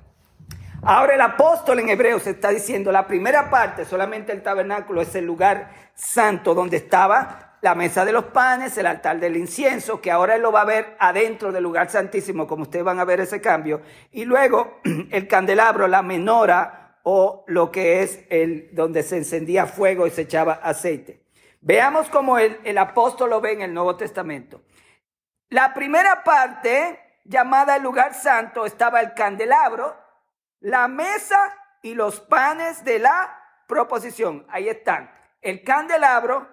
Ahora 0.81 1.15
el 1.15 1.21
apóstol 1.21 1.79
en 1.79 1.89
Hebreos 1.89 2.25
está 2.27 2.49
diciendo, 2.49 2.91
la 2.91 3.07
primera 3.07 3.49
parte, 3.49 3.85
solamente 3.85 4.31
el 4.31 4.43
tabernáculo, 4.43 5.01
es 5.01 5.13
el 5.15 5.25
lugar 5.25 5.71
santo 5.93 6.53
donde 6.53 6.77
estaba 6.77 7.57
la 7.61 7.73
mesa 7.73 8.05
de 8.05 8.11
los 8.11 8.25
panes, 8.25 8.77
el 8.77 8.85
altar 8.85 9.19
del 9.19 9.35
incienso, 9.35 9.99
que 9.99 10.11
ahora 10.11 10.35
él 10.35 10.43
lo 10.43 10.51
va 10.51 10.61
a 10.61 10.65
ver 10.65 10.95
adentro 10.99 11.51
del 11.51 11.63
lugar 11.63 11.89
santísimo, 11.89 12.45
como 12.45 12.61
ustedes 12.61 12.85
van 12.85 12.99
a 12.99 13.05
ver 13.05 13.19
ese 13.19 13.41
cambio. 13.41 13.81
Y 14.11 14.25
luego 14.25 14.79
el 15.11 15.27
candelabro, 15.27 15.87
la 15.87 16.03
menora 16.03 16.84
o 17.07 17.43
lo 17.45 17.71
que 17.71 18.01
es 18.01 18.25
el 18.31 18.69
donde 18.73 19.03
se 19.03 19.17
encendía 19.17 19.67
fuego 19.67 20.07
y 20.07 20.09
se 20.09 20.23
echaba 20.23 20.53
aceite. 20.53 21.21
Veamos 21.61 22.09
cómo 22.09 22.39
el, 22.39 22.59
el 22.63 22.79
apóstol 22.79 23.29
lo 23.29 23.41
ve 23.41 23.53
en 23.53 23.61
el 23.61 23.73
Nuevo 23.75 23.95
Testamento. 23.95 24.63
La 25.49 25.71
primera 25.75 26.23
parte, 26.23 26.99
llamada 27.23 27.75
el 27.75 27.83
lugar 27.83 28.15
santo, 28.15 28.65
estaba 28.65 29.01
el 29.01 29.13
candelabro, 29.13 29.95
la 30.61 30.87
mesa 30.87 31.37
y 31.83 31.93
los 31.93 32.21
panes 32.21 32.83
de 32.83 32.97
la 32.97 33.39
proposición. 33.67 34.43
Ahí 34.49 34.67
están. 34.67 35.11
El 35.41 35.63
candelabro 35.63 36.49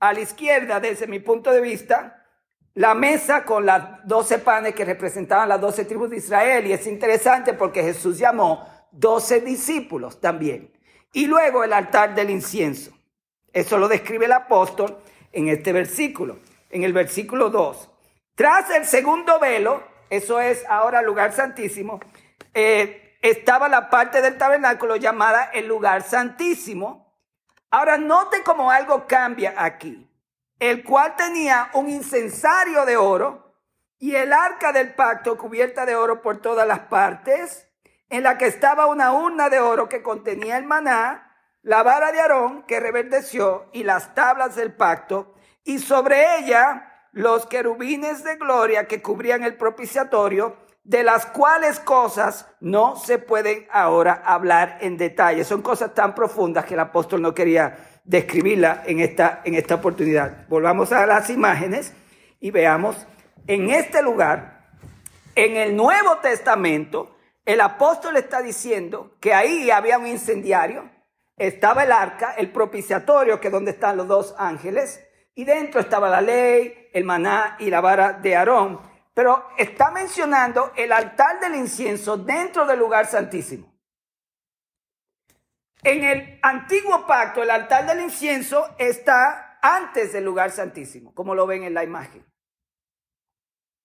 a 0.00 0.14
la 0.14 0.20
izquierda, 0.20 0.80
desde 0.80 1.06
mi 1.06 1.18
punto 1.18 1.52
de 1.52 1.60
vista, 1.60 2.24
la 2.72 2.94
mesa 2.94 3.44
con 3.44 3.66
las 3.66 4.06
doce 4.06 4.38
panes 4.38 4.74
que 4.74 4.86
representaban 4.86 5.50
las 5.50 5.60
doce 5.60 5.84
tribus 5.84 6.08
de 6.08 6.16
Israel. 6.16 6.66
Y 6.66 6.72
es 6.72 6.86
interesante 6.86 7.52
porque 7.52 7.82
Jesús 7.82 8.16
llamó 8.16 8.66
doce 8.94 9.40
discípulos 9.40 10.20
también. 10.20 10.72
Y 11.12 11.26
luego 11.26 11.64
el 11.64 11.72
altar 11.72 12.14
del 12.14 12.30
incienso. 12.30 12.92
Eso 13.52 13.78
lo 13.78 13.88
describe 13.88 14.26
el 14.26 14.32
apóstol 14.32 14.98
en 15.32 15.48
este 15.48 15.72
versículo, 15.72 16.38
en 16.70 16.82
el 16.82 16.92
versículo 16.92 17.50
2. 17.50 17.90
Tras 18.34 18.70
el 18.70 18.84
segundo 18.84 19.38
velo, 19.38 19.82
eso 20.10 20.40
es 20.40 20.64
ahora 20.68 21.02
lugar 21.02 21.32
santísimo, 21.32 22.00
eh, 22.52 23.16
estaba 23.22 23.68
la 23.68 23.90
parte 23.90 24.20
del 24.22 24.36
tabernáculo 24.36 24.96
llamada 24.96 25.44
el 25.52 25.66
lugar 25.66 26.02
santísimo. 26.02 27.16
Ahora 27.70 27.96
note 27.96 28.42
cómo 28.44 28.70
algo 28.70 29.06
cambia 29.06 29.54
aquí, 29.56 30.08
el 30.58 30.84
cual 30.84 31.16
tenía 31.16 31.70
un 31.74 31.88
incensario 31.88 32.84
de 32.84 32.96
oro 32.96 33.54
y 33.98 34.14
el 34.14 34.32
arca 34.32 34.72
del 34.72 34.94
pacto 34.94 35.38
cubierta 35.38 35.86
de 35.86 35.96
oro 35.96 36.22
por 36.22 36.42
todas 36.42 36.66
las 36.66 36.80
partes, 36.80 37.63
en 38.08 38.22
la 38.22 38.38
que 38.38 38.46
estaba 38.46 38.86
una 38.86 39.12
urna 39.12 39.48
de 39.48 39.60
oro 39.60 39.88
que 39.88 40.02
contenía 40.02 40.56
el 40.56 40.64
maná 40.64 41.30
la 41.64 41.82
vara 41.82 42.12
de 42.12 42.20
Aarón 42.20 42.62
que 42.64 42.78
reverdeció 42.78 43.70
y 43.72 43.84
las 43.84 44.14
tablas 44.14 44.54
del 44.54 44.74
pacto, 44.74 45.34
y 45.64 45.78
sobre 45.78 46.38
ella 46.38 46.92
los 47.12 47.46
querubines 47.46 48.22
de 48.22 48.36
gloria 48.36 48.86
que 48.86 49.00
cubrían 49.00 49.42
el 49.44 49.56
propiciatorio, 49.56 50.56
de 50.84 51.02
las 51.02 51.24
cuales 51.24 51.80
cosas 51.80 52.46
no 52.60 52.96
se 52.96 53.18
pueden 53.18 53.66
ahora 53.72 54.22
hablar 54.26 54.76
en 54.82 54.98
detalle. 54.98 55.42
Son 55.44 55.62
cosas 55.62 55.94
tan 55.94 56.14
profundas 56.14 56.66
que 56.66 56.74
el 56.74 56.80
apóstol 56.80 57.22
no 57.22 57.32
quería 57.32 57.78
describirla 58.04 58.82
en 58.84 59.00
esta, 59.00 59.40
en 59.44 59.54
esta 59.54 59.76
oportunidad. 59.76 60.46
Volvamos 60.48 60.92
a 60.92 61.06
las 61.06 61.30
imágenes 61.30 61.94
y 62.40 62.50
veamos 62.50 63.06
en 63.46 63.70
este 63.70 64.02
lugar, 64.02 64.66
en 65.34 65.56
el 65.56 65.74
Nuevo 65.74 66.18
Testamento, 66.18 67.13
el 67.44 67.60
apóstol 67.60 68.16
está 68.16 68.42
diciendo 68.42 69.16
que 69.20 69.34
ahí 69.34 69.70
había 69.70 69.98
un 69.98 70.06
incendiario, 70.06 70.90
estaba 71.36 71.84
el 71.84 71.92
arca, 71.92 72.34
el 72.36 72.50
propiciatorio, 72.52 73.40
que 73.40 73.48
es 73.48 73.52
donde 73.52 73.72
están 73.72 73.96
los 73.96 74.08
dos 74.08 74.34
ángeles, 74.38 75.04
y 75.34 75.44
dentro 75.44 75.80
estaba 75.80 76.08
la 76.08 76.20
ley, 76.20 76.90
el 76.92 77.04
maná 77.04 77.56
y 77.58 77.70
la 77.70 77.80
vara 77.80 78.12
de 78.12 78.36
Aarón. 78.36 78.80
Pero 79.12 79.48
está 79.58 79.90
mencionando 79.90 80.72
el 80.76 80.92
altar 80.92 81.40
del 81.40 81.56
incienso 81.56 82.16
dentro 82.16 82.66
del 82.66 82.78
lugar 82.78 83.06
santísimo. 83.06 83.72
En 85.82 86.02
el 86.02 86.38
antiguo 86.42 87.06
pacto, 87.06 87.42
el 87.42 87.50
altar 87.50 87.86
del 87.86 88.00
incienso 88.00 88.74
está 88.78 89.58
antes 89.60 90.12
del 90.12 90.24
lugar 90.24 90.50
santísimo, 90.50 91.14
como 91.14 91.34
lo 91.34 91.46
ven 91.46 91.64
en 91.64 91.74
la 91.74 91.84
imagen. 91.84 92.24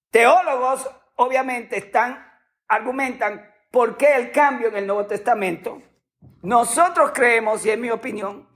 Teólogos, 0.10 0.90
obviamente, 1.16 1.78
están, 1.78 2.29
argumentan 2.70 3.52
por 3.72 3.98
qué 3.98 4.16
el 4.16 4.32
cambio 4.32 4.70
en 4.70 4.78
el 4.78 4.88
Nuevo 4.88 5.06
Testamento. 5.06 5.82
Nosotros 6.42 7.12
creemos, 7.14 7.66
y 7.66 7.72
en 7.72 7.82
mi 7.82 7.90
opinión, 7.90 8.48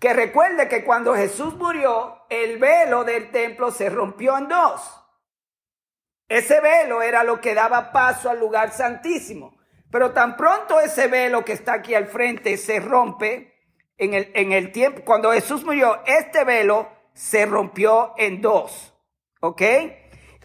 que 0.00 0.14
recuerde 0.14 0.68
que 0.68 0.84
cuando 0.84 1.14
Jesús 1.14 1.54
murió, 1.56 2.22
el 2.30 2.58
velo 2.58 3.04
del 3.04 3.30
templo 3.30 3.70
se 3.70 3.90
rompió 3.90 4.38
en 4.38 4.48
dos. 4.48 5.04
Ese 6.28 6.60
velo 6.60 7.02
era 7.02 7.24
lo 7.24 7.40
que 7.40 7.54
daba 7.54 7.90
paso 7.90 8.30
al 8.30 8.38
lugar 8.38 8.70
santísimo. 8.70 9.58
Pero 9.90 10.12
tan 10.12 10.36
pronto 10.36 10.80
ese 10.80 11.08
velo 11.08 11.44
que 11.44 11.52
está 11.52 11.74
aquí 11.74 11.94
al 11.94 12.06
frente 12.06 12.56
se 12.56 12.78
rompe, 12.78 13.54
en 13.96 14.14
el, 14.14 14.30
en 14.34 14.52
el 14.52 14.70
tiempo, 14.70 15.02
cuando 15.04 15.32
Jesús 15.32 15.64
murió, 15.64 16.00
este 16.06 16.44
velo 16.44 16.88
se 17.14 17.46
rompió 17.46 18.14
en 18.16 18.40
dos. 18.40 18.94
¿Ok? 19.40 19.62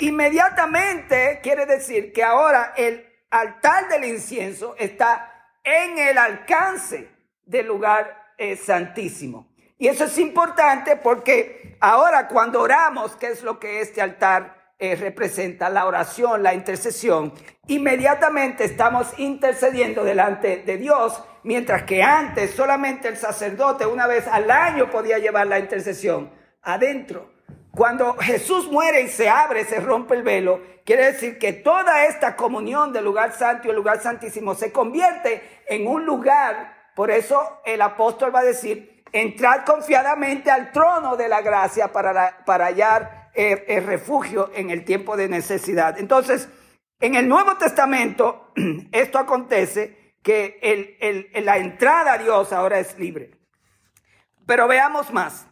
Inmediatamente 0.04 1.40
quiere 1.42 1.66
decir 1.66 2.12
que 2.12 2.26
ahora 2.26 2.74
el 2.76 3.08
altar 3.30 3.88
del 3.88 4.04
incienso 4.04 4.76
está 4.78 5.48
en 5.64 5.98
el 5.98 6.18
alcance 6.18 7.08
del 7.46 7.68
lugar 7.68 8.34
eh, 8.38 8.58
santísimo. 8.58 9.56
Y 9.78 9.88
eso 9.88 10.04
es 10.04 10.18
importante 10.18 10.98
porque 10.98 11.78
ahora 11.80 12.28
cuando 12.28 12.60
oramos, 12.60 13.16
¿qué 13.16 13.28
es 13.28 13.44
lo 13.44 13.62
que 13.62 13.80
este 13.80 14.02
altar 14.02 14.74
eh, 14.78 14.98
representa 14.98 15.70
la 15.70 15.86
oración, 15.86 16.44
la 16.44 16.54
intercesión, 16.54 17.34
inmediatamente 17.68 18.66
estamos 18.66 19.08
intercediendo 19.18 20.04
delante 20.04 20.64
de 20.66 20.78
Dios, 20.78 21.24
mientras 21.44 21.84
que 21.84 22.04
antes 22.04 22.52
solamente 22.52 23.08
el 23.08 23.16
sacerdote 23.16 23.86
una 23.86 24.08
vez 24.08 24.28
al 24.28 24.52
año 24.52 24.90
podía 24.90 25.18
llevar 25.18 25.48
la 25.48 25.60
intercesión 25.60 26.30
adentro. 26.62 27.33
Cuando 27.76 28.16
Jesús 28.18 28.72
muere 28.72 29.02
y 29.02 29.08
se 29.08 29.30
abre, 29.30 29.66
se 29.66 29.80
rompe 29.80 30.14
el 30.14 30.22
velo, 30.22 30.62
quiere 30.86 31.12
decir 31.12 31.40
que 31.40 31.54
toda 31.54 32.06
esta 32.06 32.36
comunión 32.36 32.94
del 32.94 33.04
lugar 33.04 33.34
santo 33.34 33.68
y 33.68 33.72
el 33.72 33.76
lugar 33.76 34.00
santísimo 34.00 34.54
se 34.54 34.72
convierte 34.72 35.64
en 35.68 35.88
un 35.88 36.06
lugar, 36.06 36.92
por 36.96 37.10
eso 37.10 37.62
el 37.66 37.82
apóstol 37.82 38.34
va 38.34 38.42
a 38.42 38.44
decir, 38.44 39.04
entrad 39.12 39.66
confiadamente 39.66 40.52
al 40.52 40.72
trono 40.72 41.18
de 41.18 41.28
la 41.28 41.42
gracia 41.42 41.92
para, 41.92 42.46
para 42.46 42.66
hallar 42.66 43.32
el, 43.34 43.84
refugio 43.84 44.52
en 44.54 44.70
el 44.70 44.86
tiempo 44.86 45.18
de 45.18 45.28
necesidad. 45.28 45.98
Entonces, 45.98 46.50
en 47.00 47.16
el 47.16 47.28
Nuevo 47.28 47.58
Testamento, 47.58 48.52
esto 48.92 49.18
acontece 49.18 50.16
que 50.22 51.32
la 51.44 51.58
entrada 51.58 52.14
a 52.14 52.18
Dios 52.20 52.54
ahora 52.54 52.80
es 52.80 53.00
libre. 53.00 53.32
Pero 54.46 54.68
veamos 54.68 55.12
más. 55.12 55.48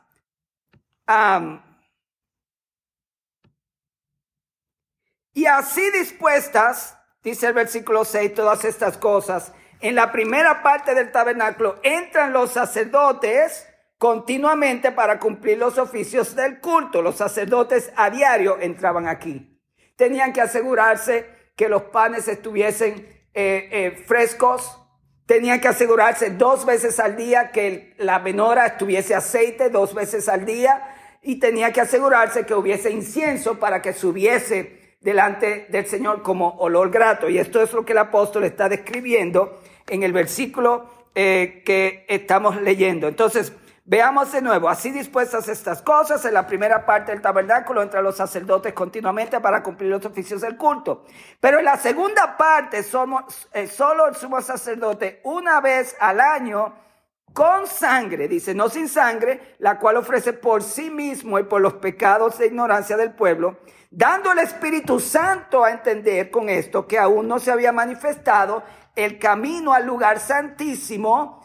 Y 5.34 5.46
así 5.46 5.90
dispuestas, 5.92 6.98
dice 7.24 7.48
el 7.48 7.54
versículo 7.54 8.04
6, 8.04 8.34
todas 8.34 8.66
estas 8.66 8.98
cosas, 8.98 9.54
en 9.82 9.96
la 9.96 10.12
primera 10.12 10.62
parte 10.62 10.94
del 10.94 11.12
tabernáculo 11.12 11.80
entran 11.82 12.34
los 12.34 12.52
sacerdotes 12.52 13.68
continuamente 13.98 14.92
para 14.92 15.20
cumplir 15.20 15.58
los 15.58 15.78
oficios 15.78 16.36
del 16.36 16.60
culto. 16.60 17.02
Los 17.02 17.18
sacerdotes 17.18 17.92
a 17.96 18.10
diario 18.10 18.60
entraban 18.60 19.08
aquí. 19.08 19.60
Tenían 19.96 20.34
que 20.34 20.42
asegurarse 20.42 21.28
que 21.56 21.70
los 21.70 21.84
panes 21.84 22.28
estuviesen 22.28 23.08
eh, 23.34 23.70
eh, 23.72 24.04
frescos. 24.06 24.78
Tenían 25.26 25.62
que 25.62 25.68
asegurarse 25.68 26.32
dos 26.32 26.66
veces 26.66 27.00
al 27.00 27.16
día 27.16 27.52
que 27.52 27.96
la 27.98 28.20
menora 28.20 28.66
estuviese 28.66 29.16
aceite, 29.16 29.70
dos 29.70 29.94
veces 29.94 30.30
al 30.30 30.46
día. 30.46 30.96
Y 31.24 31.40
tenía 31.40 31.72
que 31.72 31.82
asegurarse 31.82 32.46
que 32.46 32.56
hubiese 32.56 32.92
incienso 32.92 33.60
para 33.60 33.82
que 33.82 33.94
subiese 33.94 34.81
delante 35.02 35.68
del 35.70 35.86
Señor 35.86 36.22
como 36.22 36.56
olor 36.60 36.90
grato. 36.90 37.28
Y 37.30 37.38
esto 37.38 37.62
es 37.62 37.74
lo 37.74 37.84
que 37.84 37.92
el 37.92 37.98
apóstol 37.98 38.46
está 38.46 38.70
describiendo 38.70 39.60
en 39.90 40.04
el 40.04 40.14
versículo 40.14 40.86
eh, 41.14 41.64
que 41.66 42.06
estamos 42.08 42.62
leyendo. 42.62 43.08
Entonces, 43.08 43.52
Veamos 43.84 44.32
de 44.32 44.44
nuevo, 44.44 44.70
así 44.70 44.92
dispuestas 44.92 45.50
estas 45.50 45.82
cosas, 45.82 46.24
en 46.24 46.36
la 46.36 46.46
primera 46.46 46.86
parte 46.86 47.12
del 47.12 47.22
tabernáculo 47.22 47.82
entre 47.82 48.02
los 48.04 48.16
sacerdotes 48.16 48.74
continuamente 48.74 49.40
para 49.42 49.64
cumplir 49.64 49.90
los 49.90 50.06
oficios 50.06 50.42
del 50.42 50.56
culto. 50.56 51.04
Pero 51.40 51.58
en 51.58 51.66
la 51.66 51.78
segunda 51.78 52.38
parte 52.38 52.84
somos 52.84 53.50
eh, 53.52 53.66
solo 53.66 54.08
el 54.08 54.16
sumo 54.16 54.40
sacerdote 54.40 55.20
una 55.24 55.60
vez 55.62 55.98
al 56.00 56.22
año 56.22 56.76
con 57.34 57.66
sangre, 57.66 58.28
dice, 58.28 58.54
no 58.54 58.70
sin 58.70 58.88
sangre, 58.88 59.56
la 59.58 59.80
cual 59.80 59.98
ofrece 59.98 60.32
por 60.34 60.62
sí 60.62 60.92
mismo 60.92 61.40
y 61.40 61.44
por 61.44 61.60
los 61.60 61.74
pecados 61.74 62.38
de 62.38 62.48
ignorancia 62.48 62.98
del 62.98 63.14
pueblo, 63.14 63.58
dando 63.92 64.32
al 64.32 64.40
Espíritu 64.40 65.00
Santo 65.00 65.64
a 65.64 65.70
entender 65.70 66.32
con 66.32 66.50
esto 66.50 66.88
que 66.88 66.98
aún 66.98 67.28
no 67.28 67.38
se 67.38 67.52
había 67.52 67.72
manifestado 67.72 68.64
el 68.96 69.20
camino 69.20 69.74
al 69.74 69.86
lugar 69.86 70.20
santísimo, 70.20 71.42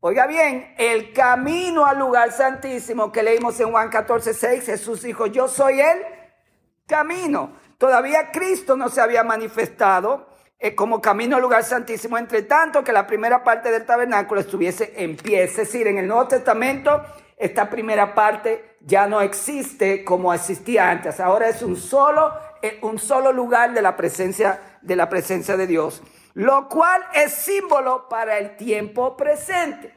Oiga 0.00 0.26
bien, 0.28 0.74
el 0.78 1.12
camino 1.12 1.84
al 1.84 1.98
lugar 1.98 2.30
santísimo 2.30 3.10
que 3.10 3.24
leímos 3.24 3.58
en 3.58 3.72
Juan 3.72 3.88
14, 3.88 4.34
6, 4.34 4.66
Jesús 4.66 5.02
dijo, 5.02 5.26
yo 5.26 5.48
soy 5.48 5.80
el 5.80 5.98
camino. 6.86 7.56
Todavía 7.76 8.30
Cristo 8.30 8.76
no 8.76 8.88
se 8.88 9.00
había 9.00 9.24
manifestado 9.24 10.28
eh, 10.60 10.76
como 10.76 11.00
camino 11.00 11.34
al 11.36 11.42
lugar 11.42 11.64
santísimo, 11.64 12.18
entre 12.18 12.42
tanto 12.42 12.84
que 12.84 12.92
la 12.92 13.06
primera 13.06 13.42
parte 13.42 13.72
del 13.72 13.84
tabernáculo 13.84 14.40
estuviese 14.40 14.92
en 14.96 15.16
pie. 15.16 15.42
Es 15.42 15.56
decir, 15.56 15.88
en 15.88 15.98
el 15.98 16.06
Nuevo 16.06 16.28
Testamento 16.28 17.02
esta 17.36 17.68
primera 17.68 18.14
parte 18.14 18.76
ya 18.80 19.06
no 19.06 19.20
existe 19.20 20.04
como 20.04 20.32
existía 20.32 20.90
antes. 20.90 21.20
Ahora 21.20 21.48
es 21.48 21.62
un 21.62 21.76
solo, 21.76 22.32
eh, 22.62 22.78
un 22.82 22.98
solo 22.98 23.32
lugar 23.32 23.74
de 23.74 23.82
la 23.82 23.96
presencia 23.96 24.78
de 24.82 24.96
la 24.96 25.08
presencia 25.08 25.56
de 25.56 25.66
Dios 25.66 26.02
lo 26.36 26.68
cual 26.68 27.02
es 27.14 27.32
símbolo 27.32 28.10
para 28.10 28.36
el 28.36 28.58
tiempo 28.58 29.16
presente. 29.16 29.94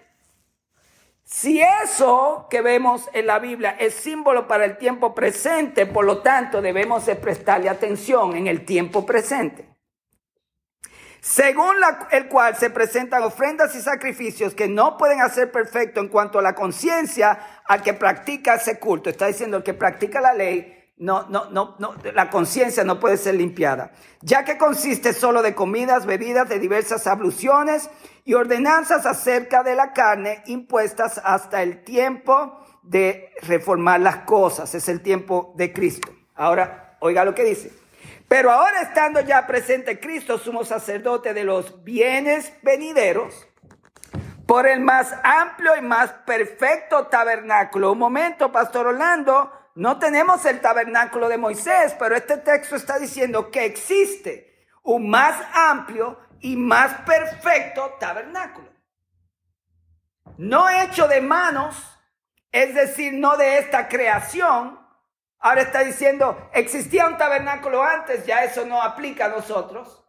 Si 1.21 1.61
eso 1.83 2.47
que 2.49 2.61
vemos 2.61 3.09
en 3.11 3.27
la 3.27 3.39
Biblia 3.39 3.75
es 3.77 3.93
símbolo 3.93 4.47
para 4.47 4.63
el 4.63 4.77
tiempo 4.77 5.13
presente, 5.13 5.85
por 5.85 6.05
lo 6.05 6.19
tanto 6.19 6.61
debemos 6.61 7.05
de 7.05 7.17
prestarle 7.17 7.67
atención 7.67 8.37
en 8.37 8.47
el 8.47 8.63
tiempo 8.63 9.05
presente. 9.05 9.67
Según 11.21 11.75
el 12.11 12.27
cual 12.27 12.55
se 12.55 12.69
presentan 12.69 13.23
ofrendas 13.23 13.75
y 13.75 13.81
sacrificios 13.81 14.53
que 14.53 14.67
no 14.67 14.97
pueden 14.97 15.21
hacer 15.21 15.51
perfecto 15.51 15.99
en 15.99 16.07
cuanto 16.07 16.39
a 16.39 16.41
la 16.41 16.55
conciencia 16.55 17.61
al 17.65 17.81
que 17.81 17.93
practica 17.93 18.55
ese 18.55 18.79
culto. 18.79 19.09
Está 19.09 19.27
diciendo 19.27 19.57
el 19.57 19.63
que 19.63 19.73
practica 19.73 20.21
la 20.21 20.33
ley 20.33 20.79
no, 20.99 21.27
no, 21.29 21.49
no, 21.49 21.75
no, 21.79 21.95
la 22.13 22.29
conciencia 22.29 22.83
no 22.83 22.99
puede 22.99 23.15
ser 23.15 23.35
limpiada, 23.35 23.91
ya 24.21 24.43
que 24.43 24.57
consiste 24.57 25.13
solo 25.13 25.41
de 25.41 25.55
comidas, 25.55 26.05
bebidas, 26.05 26.49
de 26.49 26.59
diversas 26.59 27.07
abluciones 27.07 27.89
y 28.25 28.33
ordenanzas 28.33 29.05
acerca 29.05 29.63
de 29.63 29.75
la 29.75 29.93
carne 29.93 30.43
impuestas 30.45 31.21
hasta 31.23 31.63
el 31.63 31.85
tiempo 31.85 32.59
de 32.83 33.31
reformar 33.43 34.01
las 34.01 34.17
cosas, 34.17 34.75
es 34.75 34.89
el 34.89 35.01
tiempo 35.01 35.53
de 35.55 35.71
Cristo. 35.71 36.11
Ahora, 36.35 36.97
oiga 36.99 37.23
lo 37.23 37.33
que 37.33 37.45
dice. 37.45 37.71
Pero 38.29 38.51
ahora 38.51 38.81
estando 38.83 39.21
ya 39.21 39.47
presente 39.47 39.99
Cristo, 39.99 40.37
sumo 40.37 40.63
sacerdote 40.63 41.33
de 41.33 41.43
los 41.43 41.83
bienes 41.83 42.53
venideros, 42.61 43.47
por 44.45 44.67
el 44.67 44.81
más 44.81 45.13
amplio 45.23 45.75
y 45.75 45.81
más 45.81 46.11
perfecto 46.27 47.07
tabernáculo. 47.07 47.91
Un 47.91 47.97
momento, 47.97 48.51
Pastor 48.51 48.85
Orlando, 48.87 49.51
no 49.73 49.97
tenemos 49.97 50.45
el 50.45 50.61
tabernáculo 50.61 51.27
de 51.27 51.39
Moisés, 51.39 51.95
pero 51.97 52.15
este 52.15 52.37
texto 52.37 52.75
está 52.75 52.99
diciendo 52.99 53.49
que 53.49 53.65
existe 53.65 54.67
un 54.83 55.09
más 55.09 55.35
amplio 55.53 56.19
y 56.39 56.55
más 56.55 57.01
perfecto 57.01 57.97
tabernáculo. 57.99 58.69
no 60.37 60.69
hecho 60.69 61.07
de 61.07 61.19
manos, 61.19 61.75
es 62.51 62.73
decir, 62.73 63.13
no 63.13 63.37
de 63.37 63.57
esta 63.57 63.87
creación. 63.87 64.78
Ahora 65.39 65.61
está 65.61 65.83
diciendo, 65.83 66.49
existía 66.53 67.07
un 67.07 67.17
tabernáculo 67.17 67.81
antes, 67.81 68.25
ya 68.25 68.43
eso 68.43 68.65
no 68.65 68.81
aplica 68.81 69.25
a 69.25 69.29
nosotros. 69.29 70.05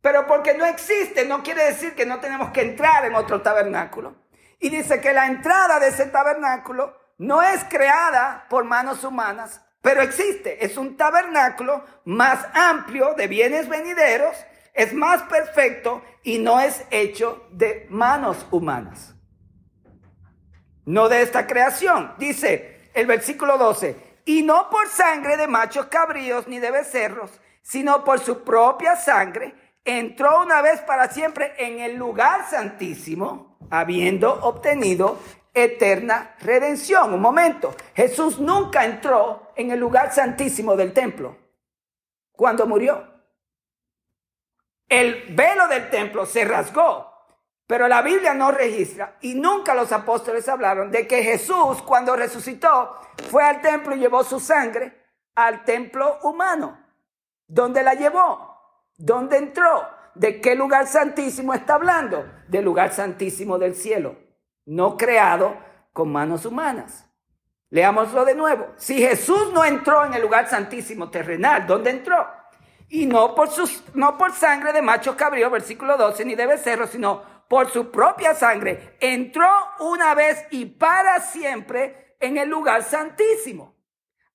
Pero 0.00 0.26
porque 0.26 0.54
no 0.54 0.64
existe, 0.64 1.26
no 1.26 1.42
quiere 1.42 1.64
decir 1.64 1.94
que 1.94 2.06
no 2.06 2.20
tenemos 2.20 2.50
que 2.50 2.62
entrar 2.62 3.04
en 3.04 3.14
otro 3.14 3.42
tabernáculo. 3.42 4.14
Y 4.58 4.70
dice 4.70 5.00
que 5.00 5.12
la 5.12 5.26
entrada 5.26 5.78
de 5.80 5.88
ese 5.88 6.06
tabernáculo 6.06 6.96
no 7.18 7.42
es 7.42 7.64
creada 7.64 8.46
por 8.48 8.64
manos 8.64 9.04
humanas, 9.04 9.62
pero 9.82 10.00
existe. 10.00 10.64
Es 10.64 10.78
un 10.78 10.96
tabernáculo 10.96 11.84
más 12.04 12.46
amplio 12.54 13.14
de 13.14 13.28
bienes 13.28 13.68
venideros, 13.68 14.34
es 14.72 14.94
más 14.94 15.22
perfecto 15.22 16.02
y 16.22 16.38
no 16.38 16.60
es 16.60 16.84
hecho 16.90 17.46
de 17.50 17.86
manos 17.90 18.46
humanas. 18.50 19.14
No 20.86 21.08
de 21.08 21.22
esta 21.22 21.46
creación. 21.46 22.14
Dice 22.18 22.90
el 22.94 23.06
versículo 23.06 23.58
12, 23.58 24.13
y 24.24 24.42
no 24.42 24.70
por 24.70 24.88
sangre 24.88 25.36
de 25.36 25.46
machos 25.46 25.86
cabríos 25.86 26.48
ni 26.48 26.58
de 26.58 26.70
becerros, 26.70 27.30
sino 27.62 28.04
por 28.04 28.20
su 28.20 28.42
propia 28.42 28.96
sangre, 28.96 29.54
entró 29.84 30.42
una 30.42 30.62
vez 30.62 30.80
para 30.80 31.08
siempre 31.10 31.54
en 31.58 31.80
el 31.80 31.96
lugar 31.96 32.48
santísimo, 32.48 33.58
habiendo 33.70 34.32
obtenido 34.44 35.18
eterna 35.52 36.34
redención. 36.40 37.14
Un 37.14 37.20
momento, 37.20 37.74
Jesús 37.94 38.38
nunca 38.38 38.84
entró 38.84 39.52
en 39.56 39.70
el 39.70 39.78
lugar 39.78 40.12
santísimo 40.12 40.76
del 40.76 40.92
templo 40.92 41.36
cuando 42.32 42.66
murió. 42.66 43.12
El 44.88 45.34
velo 45.34 45.66
del 45.68 45.88
templo 45.90 46.26
se 46.26 46.44
rasgó, 46.44 47.13
pero 47.66 47.88
la 47.88 48.02
Biblia 48.02 48.34
no 48.34 48.50
registra 48.50 49.16
y 49.20 49.34
nunca 49.34 49.74
los 49.74 49.92
apóstoles 49.92 50.48
hablaron 50.48 50.90
de 50.90 51.06
que 51.06 51.22
Jesús 51.22 51.82
cuando 51.82 52.16
resucitó 52.16 52.96
fue 53.30 53.42
al 53.42 53.60
templo 53.60 53.94
y 53.94 54.00
llevó 54.00 54.22
su 54.24 54.40
sangre 54.40 55.02
al 55.34 55.64
templo 55.64 56.18
humano. 56.22 56.78
¿Dónde 57.46 57.82
la 57.82 57.94
llevó? 57.94 58.90
¿Dónde 58.96 59.38
entró? 59.38 59.88
¿De 60.14 60.40
qué 60.40 60.54
lugar 60.54 60.86
santísimo 60.86 61.54
está 61.54 61.74
hablando? 61.74 62.24
Del 62.48 62.64
lugar 62.64 62.92
santísimo 62.92 63.58
del 63.58 63.74
cielo 63.74 64.24
no 64.66 64.96
creado 64.96 65.56
con 65.92 66.10
manos 66.10 66.46
humanas. 66.46 67.06
Leámoslo 67.70 68.24
de 68.24 68.34
nuevo. 68.34 68.68
Si 68.76 68.98
Jesús 68.98 69.52
no 69.52 69.64
entró 69.64 70.04
en 70.04 70.14
el 70.14 70.22
lugar 70.22 70.48
santísimo 70.48 71.10
terrenal, 71.10 71.66
¿dónde 71.66 71.90
entró? 71.90 72.26
Y 72.88 73.06
no 73.06 73.34
por, 73.34 73.48
sus, 73.48 73.82
no 73.94 74.16
por 74.16 74.32
sangre 74.32 74.72
de 74.72 74.82
macho 74.82 75.16
cabrío, 75.16 75.50
versículo 75.50 75.96
12, 75.96 76.24
ni 76.24 76.34
de 76.34 76.46
becerro, 76.46 76.86
sino 76.86 77.22
por 77.48 77.70
su 77.70 77.90
propia 77.90 78.34
sangre. 78.34 78.96
Entró 79.00 79.48
una 79.80 80.14
vez 80.14 80.44
y 80.50 80.66
para 80.66 81.20
siempre 81.20 82.16
en 82.20 82.38
el 82.38 82.48
lugar 82.48 82.82
santísimo, 82.82 83.74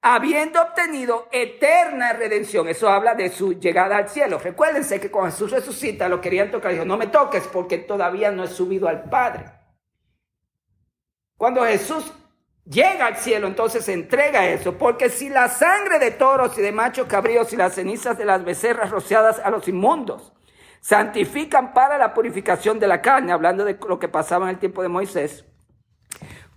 habiendo 0.01 0.61
obtenido 0.61 1.27
eterna 1.31 2.13
redención. 2.13 2.67
Eso 2.67 2.89
habla 2.89 3.15
de 3.15 3.29
su 3.29 3.59
llegada 3.59 3.97
al 3.97 4.09
cielo. 4.09 4.39
Recuérdense 4.39 4.99
que 4.99 5.11
cuando 5.11 5.31
Jesús 5.31 5.51
resucita, 5.51 6.07
lo 6.09 6.21
querían 6.21 6.51
tocar. 6.51 6.71
Dijo, 6.71 6.85
no 6.85 6.97
me 6.97 7.07
toques 7.07 7.47
porque 7.47 7.77
todavía 7.79 8.31
no 8.31 8.43
he 8.43 8.47
subido 8.47 8.87
al 8.87 9.09
Padre. 9.09 9.45
Cuando 11.37 11.63
Jesús 11.65 12.11
llega 12.65 13.07
al 13.07 13.17
cielo, 13.17 13.47
entonces 13.47 13.87
entrega 13.89 14.47
eso, 14.47 14.77
porque 14.77 15.09
si 15.09 15.29
la 15.29 15.47
sangre 15.47 15.97
de 15.97 16.11
toros 16.11 16.57
y 16.57 16.61
de 16.61 16.71
machos 16.71 17.07
cabríos 17.07 17.51
y 17.53 17.55
las 17.55 17.73
cenizas 17.75 18.17
de 18.17 18.25
las 18.25 18.43
becerras 18.43 18.91
rociadas 18.91 19.39
a 19.39 19.49
los 19.49 19.67
inmundos 19.67 20.33
santifican 20.81 21.73
para 21.73 21.97
la 21.97 22.13
purificación 22.13 22.79
de 22.79 22.87
la 22.87 23.01
carne, 23.01 23.31
hablando 23.31 23.65
de 23.65 23.77
lo 23.87 23.99
que 23.99 24.07
pasaba 24.07 24.45
en 24.45 24.51
el 24.51 24.59
tiempo 24.59 24.81
de 24.81 24.89
Moisés, 24.89 25.45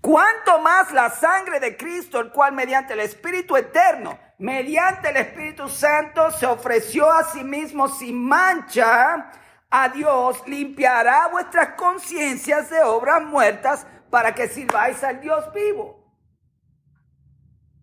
cuánto 0.01 0.59
más 0.61 0.93
la 0.93 1.11
sangre 1.11 1.61
de 1.61 1.77
Cristo, 1.77 2.21
el 2.21 2.31
cual 2.31 2.53
mediante 2.53 2.93
el 2.93 3.01
Espíritu 3.01 3.57
eterno, 3.57 4.19
mediante 4.39 5.11
el 5.11 5.17
Espíritu 5.17 5.69
Santo, 5.69 6.31
se 6.31 6.47
ofreció 6.47 7.11
a 7.11 7.25
sí 7.25 7.45
mismo 7.45 7.89
sin 7.89 8.27
mancha 8.27 9.31
a 9.71 9.89
Dios, 9.89 10.43
limpiará 10.47 11.29
vuestras 11.29 11.71
conciencias 11.77 12.69
de 12.71 12.83
obras 12.83 13.23
muertas 13.23 13.87
para 14.11 14.35
que 14.35 14.49
sirváis 14.49 15.03
al 15.03 15.21
Dios 15.21 15.53
vivo. 15.55 16.03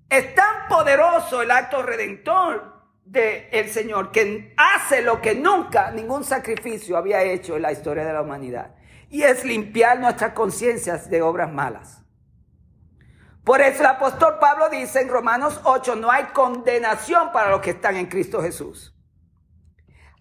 Es 0.10 0.34
tan 0.36 0.68
poderoso 0.68 1.42
el 1.42 1.52
acto 1.52 1.82
redentor 1.84 2.79
del 3.10 3.70
Señor 3.70 4.12
que 4.12 4.54
hace 4.56 5.02
lo 5.02 5.20
que 5.20 5.34
nunca 5.34 5.90
ningún 5.92 6.24
sacrificio 6.24 6.96
había 6.96 7.24
hecho 7.24 7.56
en 7.56 7.64
la 7.64 7.72
historia 7.72 8.06
de 8.06 8.14
la 8.14 8.22
humanidad. 8.22 8.76
Y 9.10 9.24
es 9.24 9.44
limpiar 9.44 10.00
nuestras 10.00 10.34
conciencias 10.34 11.10
de 11.10 11.22
obras 11.24 11.52
malas. 11.52 12.04
Por 13.44 13.62
eso 13.62 13.80
el 13.82 13.88
apóstol 13.88 14.38
Pablo 14.40 14.70
dice 14.70 15.02
en 15.02 15.10
Romanos 15.10 15.60
8, 15.64 15.96
no 15.96 16.12
hay 16.12 16.26
condenación 16.26 17.32
para 17.32 17.50
los 17.50 17.62
que 17.62 17.72
están 17.72 17.96
en 17.96 18.06
Cristo 18.06 18.44
Jesús. 18.44 18.96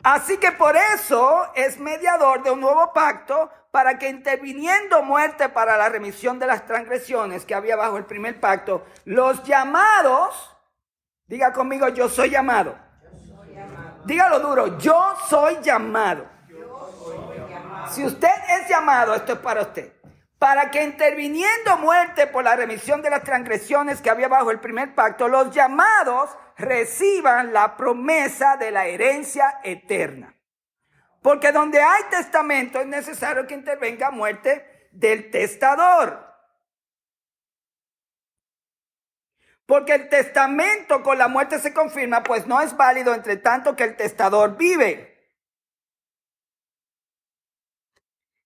Así 0.03 0.39
que 0.39 0.53
por 0.53 0.75
eso 0.95 1.53
es 1.55 1.79
mediador 1.79 2.43
de 2.43 2.53
un 2.53 2.61
nuevo 2.61 2.93
pacto 2.95 3.51
para 3.71 3.99
que 3.99 4.09
interviniendo 4.09 5.03
muerte 5.03 5.51
para 5.51 5.77
la 5.77 5.91
remisión 5.91 6.39
de 6.39 6.47
las 6.47 6.65
transgresiones 6.65 7.45
que 7.45 7.55
había 7.55 7.77
bajo 7.77 7.99
el 7.99 8.07
primer 8.07 8.41
pacto, 8.41 8.87
los 9.05 9.43
llamados, 9.43 10.57
diga 11.29 11.53
conmigo, 11.53 11.89
yo 11.89 12.09
soy 12.09 12.31
llamado. 12.31 12.77
Dígalo 14.05 14.41
duro, 14.41 14.79
yo 14.79 15.15
soy 15.29 15.59
llamado. 15.63 16.27
Si 17.91 18.05
usted 18.05 18.29
es 18.49 18.69
llamado, 18.69 19.15
esto 19.15 19.35
es 19.35 19.39
para 19.39 19.63
usted. 19.63 19.93
Para 20.39 20.71
que 20.71 20.83
interviniendo 20.83 21.77
muerte 21.79 22.27
por 22.27 22.45
la 22.45 22.55
remisión 22.55 23.03
de 23.03 23.11
las 23.11 23.25
transgresiones 23.25 24.01
que 24.01 24.11
había 24.11 24.29
bajo 24.29 24.51
el 24.51 24.61
primer 24.61 24.95
pacto, 24.95 25.29
los 25.29 25.51
llamados 25.51 26.31
reciban 26.57 27.53
la 27.53 27.77
promesa 27.77 28.57
de 28.57 28.71
la 28.71 28.87
herencia 28.87 29.61
eterna. 29.65 30.35
Porque 31.23 31.51
donde 31.51 31.83
hay 31.83 32.05
testamento 32.11 32.81
es 32.81 32.87
necesario 32.87 33.47
que 33.47 33.55
intervenga 33.55 34.11
muerte 34.11 34.89
del 34.93 35.31
testador. 35.31 36.28
Porque 39.69 39.93
el 39.93 40.09
testamento 40.09 41.03
con 41.03 41.19
la 41.19 41.29
muerte 41.29 41.59
se 41.59 41.75
confirma, 41.75 42.23
pues 42.23 42.47
no 42.47 42.59
es 42.63 42.75
válido 42.75 43.13
entre 43.13 43.37
tanto 43.37 43.77
que 43.77 43.85
el 43.85 43.97
testador 43.97 44.57
vive. 44.57 45.29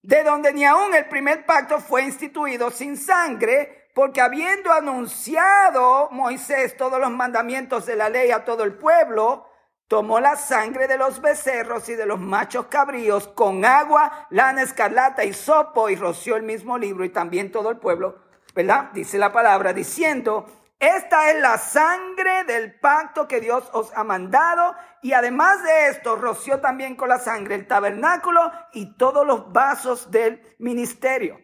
De 0.02 0.24
donde 0.24 0.52
ni 0.52 0.64
aún 0.64 0.92
el 0.96 1.06
primer 1.06 1.46
pacto 1.46 1.78
fue 1.78 2.02
instituido 2.02 2.72
sin 2.72 2.96
sangre, 2.96 3.88
porque 3.94 4.20
habiendo 4.20 4.72
anunciado 4.72 6.08
Moisés 6.10 6.76
todos 6.76 6.98
los 6.98 7.12
mandamientos 7.12 7.86
de 7.86 7.94
la 7.94 8.08
ley 8.08 8.32
a 8.32 8.44
todo 8.44 8.64
el 8.64 8.74
pueblo, 8.74 9.48
tomó 9.86 10.18
la 10.18 10.34
sangre 10.34 10.88
de 10.88 10.98
los 10.98 11.20
becerros 11.20 11.88
y 11.88 11.94
de 11.94 12.06
los 12.06 12.18
machos 12.18 12.66
cabríos 12.66 13.28
con 13.28 13.64
agua, 13.64 14.26
lana 14.30 14.62
escarlata 14.62 15.24
y 15.24 15.32
sopo 15.32 15.88
y 15.88 15.94
roció 15.94 16.34
el 16.34 16.42
mismo 16.42 16.78
libro 16.78 17.04
y 17.04 17.10
también 17.10 17.52
todo 17.52 17.70
el 17.70 17.76
pueblo, 17.76 18.18
¿verdad? 18.56 18.90
Dice 18.92 19.18
la 19.18 19.30
palabra 19.30 19.72
diciendo, 19.72 20.61
esta 20.82 21.30
es 21.30 21.40
la 21.40 21.58
sangre 21.58 22.42
del 22.42 22.74
pacto 22.80 23.28
que 23.28 23.40
Dios 23.40 23.70
os 23.72 23.96
ha 23.96 24.02
mandado 24.02 24.74
y 25.00 25.12
además 25.12 25.62
de 25.62 25.90
esto 25.90 26.16
roció 26.16 26.58
también 26.58 26.96
con 26.96 27.08
la 27.08 27.20
sangre 27.20 27.54
el 27.54 27.68
tabernáculo 27.68 28.50
y 28.72 28.96
todos 28.96 29.24
los 29.24 29.52
vasos 29.52 30.10
del 30.10 30.42
ministerio. 30.58 31.38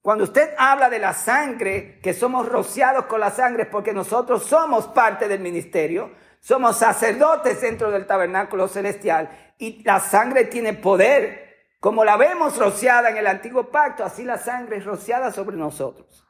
Cuando 0.00 0.24
usted 0.24 0.54
habla 0.56 0.88
de 0.88 0.98
la 0.98 1.12
sangre, 1.12 2.00
que 2.02 2.14
somos 2.14 2.48
rociados 2.48 3.04
con 3.04 3.20
la 3.20 3.30
sangre 3.30 3.66
porque 3.66 3.92
nosotros 3.92 4.44
somos 4.44 4.86
parte 4.86 5.28
del 5.28 5.40
ministerio, 5.40 6.12
somos 6.40 6.78
sacerdotes 6.78 7.60
dentro 7.60 7.90
del 7.90 8.06
tabernáculo 8.06 8.66
celestial 8.66 9.28
y 9.58 9.82
la 9.84 10.00
sangre 10.00 10.46
tiene 10.46 10.72
poder. 10.72 11.50
Como 11.80 12.02
la 12.02 12.16
vemos 12.16 12.56
rociada 12.56 13.10
en 13.10 13.18
el 13.18 13.26
antiguo 13.26 13.70
pacto, 13.70 14.04
así 14.04 14.24
la 14.24 14.38
sangre 14.38 14.78
es 14.78 14.86
rociada 14.86 15.32
sobre 15.32 15.58
nosotros. 15.58 16.29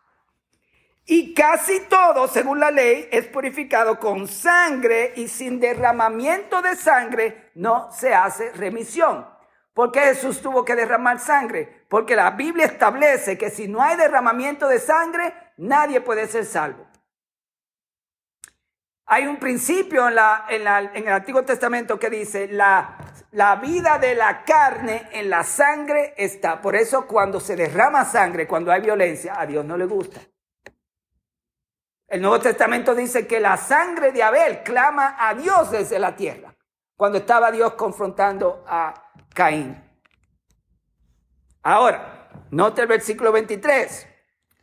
Y 1.06 1.34
casi 1.34 1.80
todo, 1.88 2.28
según 2.28 2.60
la 2.60 2.70
ley, 2.70 3.08
es 3.10 3.26
purificado 3.26 3.98
con 3.98 4.28
sangre 4.28 5.12
y 5.16 5.28
sin 5.28 5.58
derramamiento 5.58 6.62
de 6.62 6.76
sangre 6.76 7.50
no 7.54 7.90
se 7.90 8.14
hace 8.14 8.52
remisión. 8.52 9.26
¿Por 9.74 9.92
qué 9.92 10.00
Jesús 10.00 10.40
tuvo 10.42 10.64
que 10.64 10.76
derramar 10.76 11.18
sangre? 11.18 11.86
Porque 11.88 12.14
la 12.14 12.32
Biblia 12.32 12.66
establece 12.66 13.38
que 13.38 13.50
si 13.50 13.66
no 13.66 13.82
hay 13.82 13.96
derramamiento 13.96 14.68
de 14.68 14.78
sangre, 14.78 15.32
nadie 15.56 16.00
puede 16.00 16.26
ser 16.26 16.44
salvo. 16.44 16.86
Hay 19.06 19.26
un 19.26 19.38
principio 19.38 20.06
en, 20.06 20.14
el 20.54 21.08
Antiguo 21.08 21.42
Testamento 21.44 21.98
que 21.98 22.10
dice, 22.10 22.46
la 22.46 23.56
vida 23.60 23.98
de 23.98 24.14
la 24.14 24.44
carne 24.44 25.08
en 25.12 25.28
la 25.28 25.42
sangre 25.42 26.14
está. 26.16 26.60
Por 26.60 26.76
eso 26.76 27.06
cuando 27.08 27.40
se 27.40 27.56
derrama 27.56 28.04
sangre, 28.04 28.46
cuando 28.46 28.70
hay 28.70 28.82
violencia, 28.82 29.40
a 29.40 29.46
Dios 29.46 29.64
no 29.64 29.76
le 29.76 29.86
gusta. 29.86 30.20
El 32.10 32.22
Nuevo 32.22 32.40
Testamento 32.40 32.92
dice 32.92 33.28
que 33.28 33.38
la 33.38 33.56
sangre 33.56 34.10
de 34.10 34.24
Abel 34.24 34.64
clama 34.64 35.14
a 35.16 35.32
Dios 35.32 35.70
desde 35.70 36.00
la 36.00 36.16
tierra, 36.16 36.56
cuando 36.96 37.18
estaba 37.18 37.52
Dios 37.52 37.74
confrontando 37.74 38.64
a 38.66 39.12
Caín. 39.32 39.80
Ahora, 41.62 42.28
note 42.50 42.82
el 42.82 42.88
versículo 42.88 43.30
23. 43.30 44.08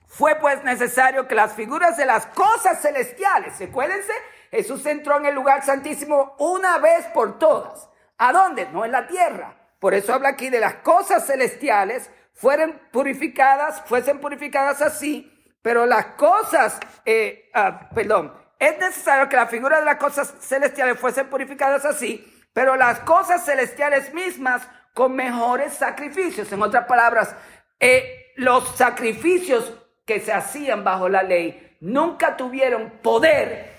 Fue 0.07 0.35
pues 0.35 0.61
necesario 0.65 1.25
que 1.25 1.35
las 1.35 1.53
figuras 1.53 1.95
de 1.95 2.05
las 2.05 2.25
cosas 2.27 2.81
celestiales, 2.81 3.57
recuérdense, 3.59 4.11
Jesús 4.51 4.85
entró 4.85 5.15
en 5.15 5.27
el 5.27 5.35
lugar 5.35 5.63
santísimo 5.63 6.35
una 6.39 6.79
vez 6.79 7.05
por 7.13 7.39
todas. 7.39 7.89
¿A 8.17 8.33
dónde? 8.33 8.67
No 8.73 8.83
en 8.83 8.91
la 8.91 9.07
tierra. 9.07 9.55
Por 9.79 9.93
eso 9.93 10.13
habla 10.13 10.29
aquí 10.29 10.49
de 10.49 10.59
las 10.59 10.75
cosas 10.75 11.25
celestiales, 11.25 12.11
fueron 12.33 12.77
purificadas, 12.91 13.81
fuesen 13.85 14.19
purificadas 14.19 14.81
así, 14.81 15.36
pero 15.61 15.85
las 15.85 16.05
cosas, 16.17 16.79
eh, 17.05 17.49
ah, 17.53 17.89
perdón, 17.93 18.33
es 18.59 18.77
necesario 18.79 19.29
que 19.29 19.35
la 19.35 19.47
figura 19.47 19.79
de 19.79 19.85
las 19.85 19.97
cosas 19.97 20.33
celestiales 20.39 20.99
fuesen 20.99 21.27
purificadas 21.27 21.85
así, 21.85 22.25
pero 22.53 22.75
las 22.75 22.99
cosas 22.99 23.45
celestiales 23.45 24.13
mismas 24.13 24.67
con 24.93 25.15
mejores 25.15 25.73
sacrificios. 25.73 26.51
En 26.51 26.61
otras 26.61 26.85
palabras, 26.85 27.35
eh, 27.79 28.33
los 28.37 28.75
sacrificios 28.75 29.73
que 30.05 30.19
se 30.19 30.33
hacían 30.33 30.83
bajo 30.83 31.07
la 31.09 31.21
ley 31.21 31.77
nunca 31.81 32.35
tuvieron 32.35 32.89
poder 33.03 33.77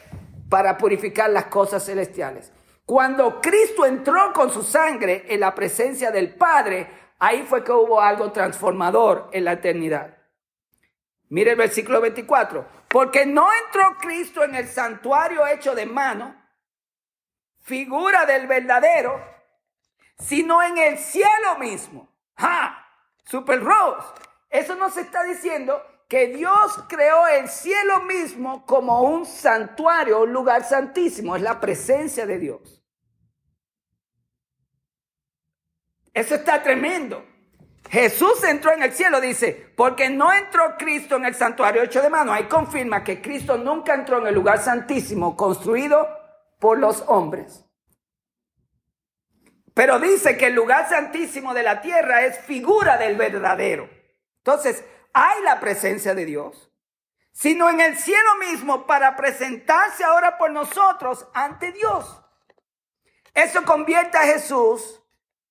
para 0.49 0.79
purificar 0.79 1.31
las 1.31 1.47
cosas 1.47 1.85
celestiales. 1.85 2.53
Cuando 2.85 3.41
Cristo 3.41 3.85
entró 3.85 4.33
con 4.33 4.51
su 4.51 4.63
sangre 4.63 5.25
en 5.29 5.41
la 5.41 5.55
presencia 5.55 6.11
del 6.11 6.35
Padre, 6.35 6.87
ahí 7.19 7.43
fue 7.43 7.65
que 7.65 7.73
hubo 7.73 8.01
algo 8.01 8.31
transformador 8.31 9.29
en 9.33 9.45
la 9.45 9.53
eternidad. 9.53 10.18
Mire 11.31 11.53
el 11.53 11.57
versículo 11.57 12.01
24. 12.01 12.67
Porque 12.89 13.27
no 13.27 13.49
entró 13.65 13.97
Cristo 14.01 14.43
en 14.43 14.55
el 14.55 14.67
santuario 14.67 15.47
hecho 15.47 15.75
de 15.75 15.87
mano, 15.87 16.35
figura 17.63 18.25
del 18.25 18.47
verdadero, 18.47 19.23
sino 20.19 20.63
en 20.63 20.79
el 20.79 20.99
cielo 20.99 21.59
mismo. 21.59 22.09
¡Ja! 22.37 22.87
Super 23.25 23.63
Rose. 23.63 24.07
Eso 24.49 24.75
nos 24.75 24.97
está 24.97 25.23
diciendo 25.25 25.83
que 26.09 26.29
Dios 26.29 26.85
creó 26.89 27.27
el 27.29 27.49
cielo 27.49 28.01
mismo 28.03 28.65
como 28.65 29.03
un 29.03 29.27
santuario, 29.27 30.23
un 30.23 30.33
lugar 30.33 30.65
santísimo. 30.65 31.37
Es 31.37 31.43
la 31.43 31.61
presencia 31.61 32.27
de 32.27 32.39
Dios. 32.39 32.83
Eso 36.15 36.35
está 36.35 36.63
tremendo. 36.63 37.25
Jesús 37.91 38.45
entró 38.45 38.73
en 38.73 38.83
el 38.83 38.93
cielo, 38.93 39.21
dice, 39.21 39.73
porque 39.77 40.11
no 40.11 40.33
entró 40.33 40.77
Cristo 40.77 41.17
en 41.17 41.25
el 41.25 41.35
santuario 41.35 41.83
hecho 41.83 42.03
de 42.03 42.11
mano. 42.11 42.33
Ahí 42.33 42.45
confirma 42.45 43.03
que 43.03 43.23
Cristo 43.23 43.57
nunca 43.57 43.95
entró 43.95 44.19
en 44.19 44.27
el 44.27 44.35
lugar 44.35 44.63
santísimo 44.63 45.37
construido 45.37 46.07
por 46.59 46.79
los 46.79 47.03
hombres. 47.07 47.65
Pero 49.73 49.99
dice 50.01 50.37
que 50.37 50.49
el 50.49 50.55
lugar 50.55 50.89
santísimo 50.89 51.55
de 51.55 51.63
la 51.63 51.81
tierra 51.81 52.23
es 52.27 52.39
figura 52.41 52.99
del 52.99 53.17
verdadero. 53.17 53.89
Entonces, 54.39 54.85
hay 55.13 55.43
la 55.43 55.61
presencia 55.61 56.15
de 56.15 56.25
Dios, 56.25 56.71
sino 57.33 57.71
en 57.71 57.81
el 57.81 57.97
cielo 57.97 58.37
mismo 58.37 58.87
para 58.87 59.17
presentarse 59.17 60.05
ahora 60.05 60.37
por 60.37 60.51
nosotros 60.51 61.27
ante 61.33 61.73
Dios. 61.73 62.21
Eso 63.33 63.65
convierte 63.65 64.19
a 64.19 64.23
Jesús, 64.23 65.01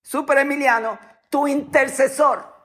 super 0.01 0.39
Emiliano, 0.39 0.99
tu 1.29 1.47
intercesor. 1.47 2.55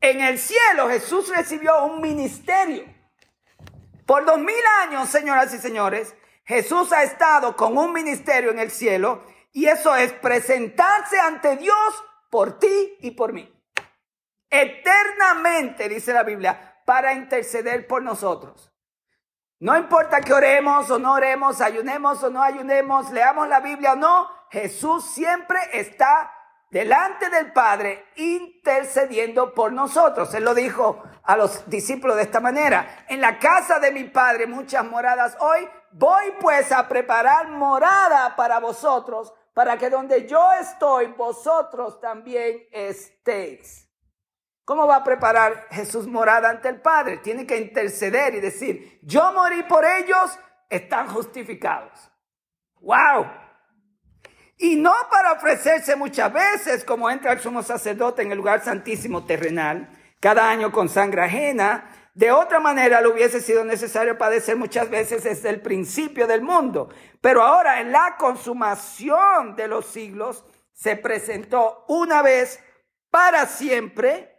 En 0.00 0.20
el 0.20 0.38
cielo 0.38 0.88
Jesús 0.88 1.28
recibió 1.28 1.84
un 1.84 2.00
ministerio. 2.00 2.84
Por 4.04 4.24
dos 4.24 4.38
mil 4.38 4.66
años, 4.82 5.08
señoras 5.08 5.54
y 5.54 5.58
señores, 5.58 6.14
Jesús 6.44 6.92
ha 6.92 7.04
estado 7.04 7.56
con 7.56 7.78
un 7.78 7.92
ministerio 7.92 8.50
en 8.50 8.58
el 8.58 8.72
cielo 8.72 9.24
y 9.52 9.66
eso 9.66 9.94
es 9.94 10.12
presentarse 10.12 11.20
ante 11.20 11.56
Dios 11.56 12.04
por 12.30 12.58
ti 12.58 12.96
y 13.00 13.12
por 13.12 13.32
mí. 13.32 13.48
Eternamente, 14.50 15.88
dice 15.88 16.12
la 16.12 16.24
Biblia, 16.24 16.82
para 16.84 17.14
interceder 17.14 17.86
por 17.86 18.02
nosotros. 18.02 18.71
No 19.62 19.76
importa 19.76 20.20
que 20.20 20.34
oremos 20.34 20.90
o 20.90 20.98
no 20.98 21.12
oremos, 21.12 21.60
ayunemos 21.60 22.20
o 22.24 22.30
no 22.30 22.42
ayunemos, 22.42 23.12
leamos 23.12 23.46
la 23.46 23.60
Biblia 23.60 23.92
o 23.92 23.96
no, 23.96 24.28
Jesús 24.50 25.04
siempre 25.14 25.56
está 25.72 26.32
delante 26.68 27.30
del 27.30 27.52
Padre 27.52 28.06
intercediendo 28.16 29.54
por 29.54 29.72
nosotros. 29.72 30.34
Él 30.34 30.42
lo 30.42 30.52
dijo 30.52 31.00
a 31.22 31.36
los 31.36 31.70
discípulos 31.70 32.16
de 32.16 32.22
esta 32.22 32.40
manera. 32.40 33.04
En 33.08 33.20
la 33.20 33.38
casa 33.38 33.78
de 33.78 33.92
mi 33.92 34.02
Padre 34.02 34.48
muchas 34.48 34.84
moradas 34.84 35.36
hoy. 35.38 35.68
Voy 35.92 36.34
pues 36.40 36.72
a 36.72 36.88
preparar 36.88 37.48
morada 37.50 38.34
para 38.34 38.58
vosotros, 38.58 39.32
para 39.54 39.78
que 39.78 39.90
donde 39.90 40.26
yo 40.26 40.44
estoy, 40.54 41.06
vosotros 41.16 42.00
también 42.00 42.66
estéis. 42.72 43.81
¿Cómo 44.64 44.86
va 44.86 44.96
a 44.96 45.04
preparar 45.04 45.66
Jesús 45.70 46.06
morada 46.06 46.48
ante 46.48 46.68
el 46.68 46.80
Padre? 46.80 47.18
Tiene 47.18 47.46
que 47.46 47.56
interceder 47.56 48.34
y 48.34 48.40
decir, 48.40 49.00
yo 49.02 49.32
morí 49.32 49.64
por 49.64 49.84
ellos, 49.84 50.38
están 50.70 51.08
justificados. 51.08 52.10
¡Wow! 52.80 53.26
Y 54.58 54.76
no 54.76 54.94
para 55.10 55.32
ofrecerse 55.32 55.96
muchas 55.96 56.32
veces, 56.32 56.84
como 56.84 57.10
entra 57.10 57.32
el 57.32 57.40
sumo 57.40 57.64
sacerdote 57.64 58.22
en 58.22 58.30
el 58.30 58.38
lugar 58.38 58.62
santísimo 58.62 59.24
terrenal, 59.24 59.90
cada 60.20 60.48
año 60.48 60.70
con 60.70 60.88
sangre 60.88 61.22
ajena. 61.22 61.90
De 62.14 62.30
otra 62.30 62.60
manera, 62.60 63.00
le 63.00 63.08
hubiese 63.08 63.40
sido 63.40 63.64
necesario 63.64 64.16
padecer 64.16 64.56
muchas 64.56 64.88
veces 64.88 65.24
desde 65.24 65.50
el 65.50 65.60
principio 65.60 66.28
del 66.28 66.42
mundo. 66.42 66.90
Pero 67.20 67.42
ahora, 67.42 67.80
en 67.80 67.90
la 67.90 68.16
consumación 68.16 69.56
de 69.56 69.66
los 69.66 69.86
siglos, 69.86 70.44
se 70.72 70.94
presentó 70.94 71.84
una 71.88 72.22
vez 72.22 72.60
para 73.10 73.46
siempre 73.46 74.31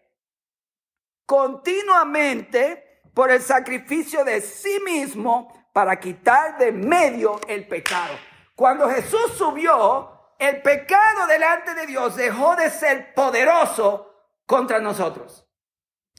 continuamente 1.25 3.01
por 3.13 3.31
el 3.31 3.41
sacrificio 3.41 4.23
de 4.23 4.41
sí 4.41 4.79
mismo 4.85 5.69
para 5.73 5.99
quitar 5.99 6.57
de 6.57 6.71
medio 6.71 7.39
el 7.47 7.67
pecado. 7.67 8.13
Cuando 8.55 8.89
Jesús 8.89 9.33
subió, 9.37 10.35
el 10.39 10.61
pecado 10.61 11.25
delante 11.27 11.73
de 11.73 11.87
Dios 11.87 12.15
dejó 12.15 12.55
de 12.55 12.69
ser 12.69 13.13
poderoso 13.13 14.13
contra 14.45 14.79
nosotros, 14.79 15.47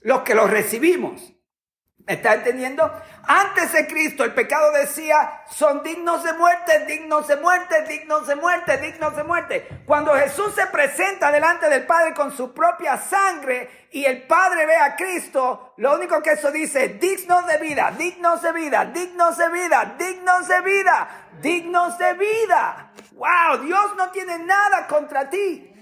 los 0.00 0.22
que 0.22 0.34
lo 0.34 0.46
recibimos. 0.46 1.33
¿Me 2.06 2.14
está 2.14 2.34
entendiendo? 2.34 2.90
Antes 3.26 3.72
de 3.72 3.86
Cristo 3.86 4.24
el 4.24 4.34
pecado 4.34 4.72
decía, 4.72 5.42
son 5.48 5.82
dignos 5.82 6.22
de 6.22 6.34
muerte, 6.34 6.84
dignos 6.86 7.26
de 7.26 7.36
muerte, 7.36 7.82
dignos 7.88 8.26
de 8.26 8.36
muerte, 8.36 8.76
dignos 8.76 9.16
de 9.16 9.24
muerte. 9.24 9.68
Cuando 9.86 10.12
Jesús 10.12 10.54
se 10.54 10.66
presenta 10.66 11.32
delante 11.32 11.70
del 11.70 11.86
Padre 11.86 12.12
con 12.12 12.30
su 12.36 12.52
propia 12.52 12.98
sangre 12.98 13.86
y 13.90 14.04
el 14.04 14.26
Padre 14.26 14.66
ve 14.66 14.76
a 14.76 14.96
Cristo, 14.96 15.72
lo 15.78 15.94
único 15.94 16.22
que 16.22 16.32
eso 16.32 16.50
dice, 16.50 16.88
dignos 16.88 17.46
de 17.46 17.56
vida, 17.56 17.90
dignos 17.96 18.42
de 18.42 18.52
vida, 18.52 18.84
dignos 18.84 19.38
de 19.38 19.48
vida, 19.48 19.94
dignos 19.98 20.46
de 20.46 20.60
vida, 20.60 21.08
dignos 21.40 21.96
de 21.96 22.12
vida. 22.12 22.90
Wow, 23.12 23.64
Dios 23.64 23.96
no 23.96 24.10
tiene 24.10 24.40
nada 24.40 24.86
contra 24.86 25.30
ti. 25.30 25.73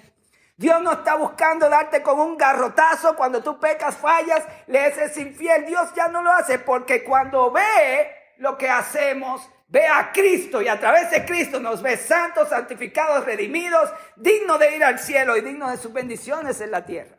Dios 0.62 0.80
no 0.80 0.92
está 0.92 1.16
buscando 1.16 1.68
darte 1.68 2.04
con 2.04 2.20
un 2.20 2.36
garrotazo 2.36 3.16
cuando 3.16 3.42
tú 3.42 3.58
pecas, 3.58 3.96
fallas, 3.96 4.46
le 4.68 4.86
es 4.86 5.16
infiel. 5.16 5.66
Dios 5.66 5.92
ya 5.96 6.06
no 6.06 6.22
lo 6.22 6.30
hace 6.30 6.60
porque 6.60 7.02
cuando 7.02 7.50
ve 7.50 8.32
lo 8.36 8.56
que 8.56 8.70
hacemos, 8.70 9.50
ve 9.66 9.88
a 9.88 10.12
Cristo 10.12 10.62
y 10.62 10.68
a 10.68 10.78
través 10.78 11.10
de 11.10 11.24
Cristo 11.24 11.58
nos 11.58 11.82
ve 11.82 11.96
santos, 11.96 12.48
santificados, 12.48 13.24
redimidos, 13.24 13.90
dignos 14.14 14.60
de 14.60 14.76
ir 14.76 14.84
al 14.84 15.00
cielo 15.00 15.36
y 15.36 15.40
dignos 15.40 15.72
de 15.72 15.78
sus 15.78 15.92
bendiciones 15.92 16.60
en 16.60 16.70
la 16.70 16.84
tierra. 16.84 17.16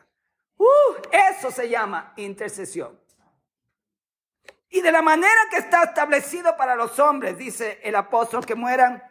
Uh, 0.57 0.65
eso 1.11 1.51
se 1.51 1.67
llama 1.67 2.13
intercesión. 2.15 2.97
Y 4.69 4.79
de 4.79 4.91
la 4.93 5.01
manera 5.01 5.41
que 5.51 5.57
está 5.57 5.83
establecido 5.83 6.55
para 6.55 6.77
los 6.77 6.97
hombres, 6.97 7.37
dice 7.37 7.81
el 7.83 7.95
apóstol, 7.97 8.45
que 8.45 8.55
mueran, 8.55 9.03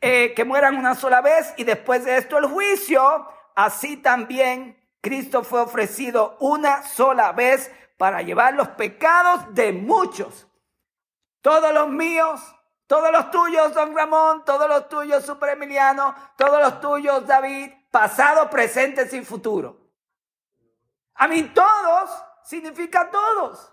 eh, 0.00 0.32
que 0.36 0.44
mueran 0.44 0.76
una 0.76 0.94
sola 0.94 1.20
vez 1.20 1.54
y 1.56 1.64
después 1.64 2.04
de 2.04 2.18
esto 2.18 2.38
el 2.38 2.46
juicio, 2.46 3.26
así 3.58 3.96
también 3.96 4.78
Cristo 5.00 5.42
fue 5.42 5.60
ofrecido 5.60 6.36
una 6.38 6.84
sola 6.84 7.32
vez 7.32 7.72
para 7.96 8.22
llevar 8.22 8.54
los 8.54 8.68
pecados 8.68 9.52
de 9.52 9.72
muchos. 9.72 10.46
Todos 11.40 11.74
los 11.74 11.88
míos, 11.88 12.40
todos 12.86 13.10
los 13.10 13.32
tuyos, 13.32 13.74
don 13.74 13.96
Ramón, 13.96 14.44
todos 14.44 14.68
los 14.68 14.88
tuyos, 14.88 15.26
Super 15.26 15.50
Emiliano, 15.50 16.14
todos 16.36 16.62
los 16.62 16.80
tuyos, 16.80 17.26
David, 17.26 17.72
pasado, 17.90 18.48
presente 18.48 19.08
y 19.10 19.24
futuro. 19.24 19.90
A 21.14 21.26
mí 21.26 21.42
todos 21.42 22.10
significa 22.44 23.10
todos. 23.10 23.72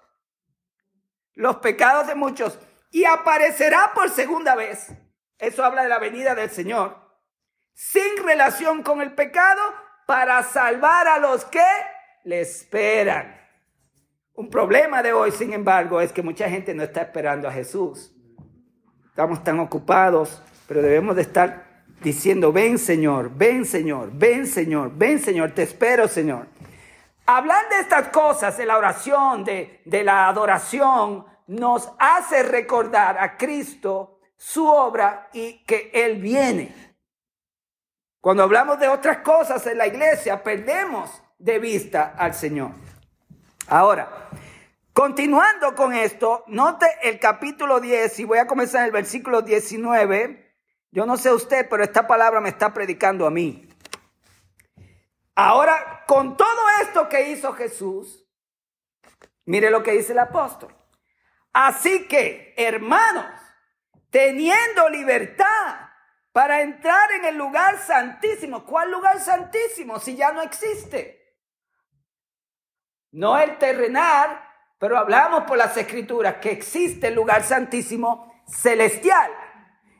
Los 1.36 1.58
pecados 1.58 2.08
de 2.08 2.16
muchos. 2.16 2.58
Y 2.90 3.06
aparecerá 3.06 3.92
por 3.94 4.10
segunda 4.10 4.56
vez. 4.56 4.88
Eso 5.38 5.64
habla 5.64 5.84
de 5.84 5.90
la 5.90 6.00
venida 6.00 6.34
del 6.34 6.50
Señor 6.50 7.05
sin 7.76 8.24
relación 8.24 8.82
con 8.82 9.02
el 9.02 9.14
pecado 9.14 9.62
para 10.08 10.42
salvar 10.44 11.08
a 11.08 11.20
los 11.20 11.44
que 11.46 11.66
le 12.24 12.42
esperan. 12.42 13.36
Un 14.34 14.50
problema 14.50 15.04
de 15.04 15.14
hoy, 15.14 15.32
sin 15.32 15.54
embargo, 15.54 16.02
es 16.02 16.12
que 16.12 16.24
mucha 16.24 16.50
gente 16.50 16.74
no 16.74 16.84
está 16.84 17.02
esperando 17.02 17.48
a 17.48 17.52
Jesús. 17.52 18.14
Estamos 19.06 19.44
tan 19.44 19.60
ocupados, 19.60 20.42
pero 20.68 20.82
debemos 20.82 21.16
de 21.16 21.22
estar 21.22 21.84
diciendo, 22.02 22.52
ven 22.52 22.78
Señor, 22.78 23.32
ven 23.34 23.66
Señor, 23.66 24.10
ven 24.14 24.48
Señor, 24.48 24.92
ven 24.96 25.20
Señor, 25.20 25.52
te 25.52 25.64
espero 25.64 26.08
Señor. 26.08 26.48
Hablar 27.26 27.68
de 27.70 27.80
estas 27.80 28.10
cosas, 28.10 28.58
de 28.58 28.66
la 28.66 28.78
oración, 28.78 29.44
de, 29.44 29.82
de 29.86 30.04
la 30.04 30.28
adoración, 30.28 31.26
nos 31.48 31.92
hace 32.00 32.44
recordar 32.44 33.18
a 33.18 33.38
Cristo, 33.38 34.20
su 34.38 34.68
obra 34.68 35.30
y 35.34 35.64
que 35.64 35.92
Él 35.94 36.22
viene. 36.22 36.95
Cuando 38.26 38.42
hablamos 38.42 38.80
de 38.80 38.88
otras 38.88 39.20
cosas 39.20 39.68
en 39.68 39.78
la 39.78 39.86
iglesia, 39.86 40.42
perdemos 40.42 41.22
de 41.38 41.60
vista 41.60 42.16
al 42.18 42.34
Señor. 42.34 42.72
Ahora, 43.68 44.32
continuando 44.94 45.76
con 45.76 45.94
esto, 45.94 46.44
note 46.48 46.88
el 47.04 47.20
capítulo 47.20 47.80
10 47.80 48.22
y 48.22 48.24
voy 48.24 48.40
a 48.40 48.48
comenzar 48.48 48.80
en 48.80 48.86
el 48.88 48.92
versículo 48.94 49.44
19. 49.44 50.58
Yo 50.90 51.06
no 51.06 51.18
sé 51.18 51.32
usted, 51.32 51.70
pero 51.70 51.84
esta 51.84 52.08
palabra 52.08 52.42
me 52.42 52.50
está 52.50 52.74
predicando 52.74 53.28
a 53.28 53.30
mí. 53.30 53.70
Ahora, 55.36 56.04
con 56.08 56.36
todo 56.36 56.62
esto 56.82 57.08
que 57.08 57.30
hizo 57.30 57.54
Jesús, 57.54 58.28
mire 59.46 59.70
lo 59.70 59.84
que 59.84 59.92
dice 59.92 60.14
el 60.14 60.20
apóstol. 60.20 60.76
Así 61.54 62.08
que, 62.08 62.56
hermanos, 62.58 63.28
teniendo 64.10 64.90
libertad 64.90 65.86
para 66.36 66.60
entrar 66.60 67.14
en 67.14 67.24
el 67.24 67.38
lugar 67.38 67.78
santísimo. 67.78 68.66
¿Cuál 68.66 68.92
lugar 68.92 69.22
santísimo 69.22 70.02
si 70.02 70.18
ya 70.18 70.34
no 70.34 70.42
existe? 70.42 71.40
No 73.12 73.40
el 73.40 73.58
terrenal, 73.58 74.38
pero 74.78 74.98
hablamos 74.98 75.46
por 75.46 75.58
las 75.58 75.78
escrituras 75.78 76.36
que 76.42 76.52
existe 76.52 77.08
el 77.08 77.16
lugar 77.16 77.44
santísimo 77.44 78.44
celestial. 78.46 79.32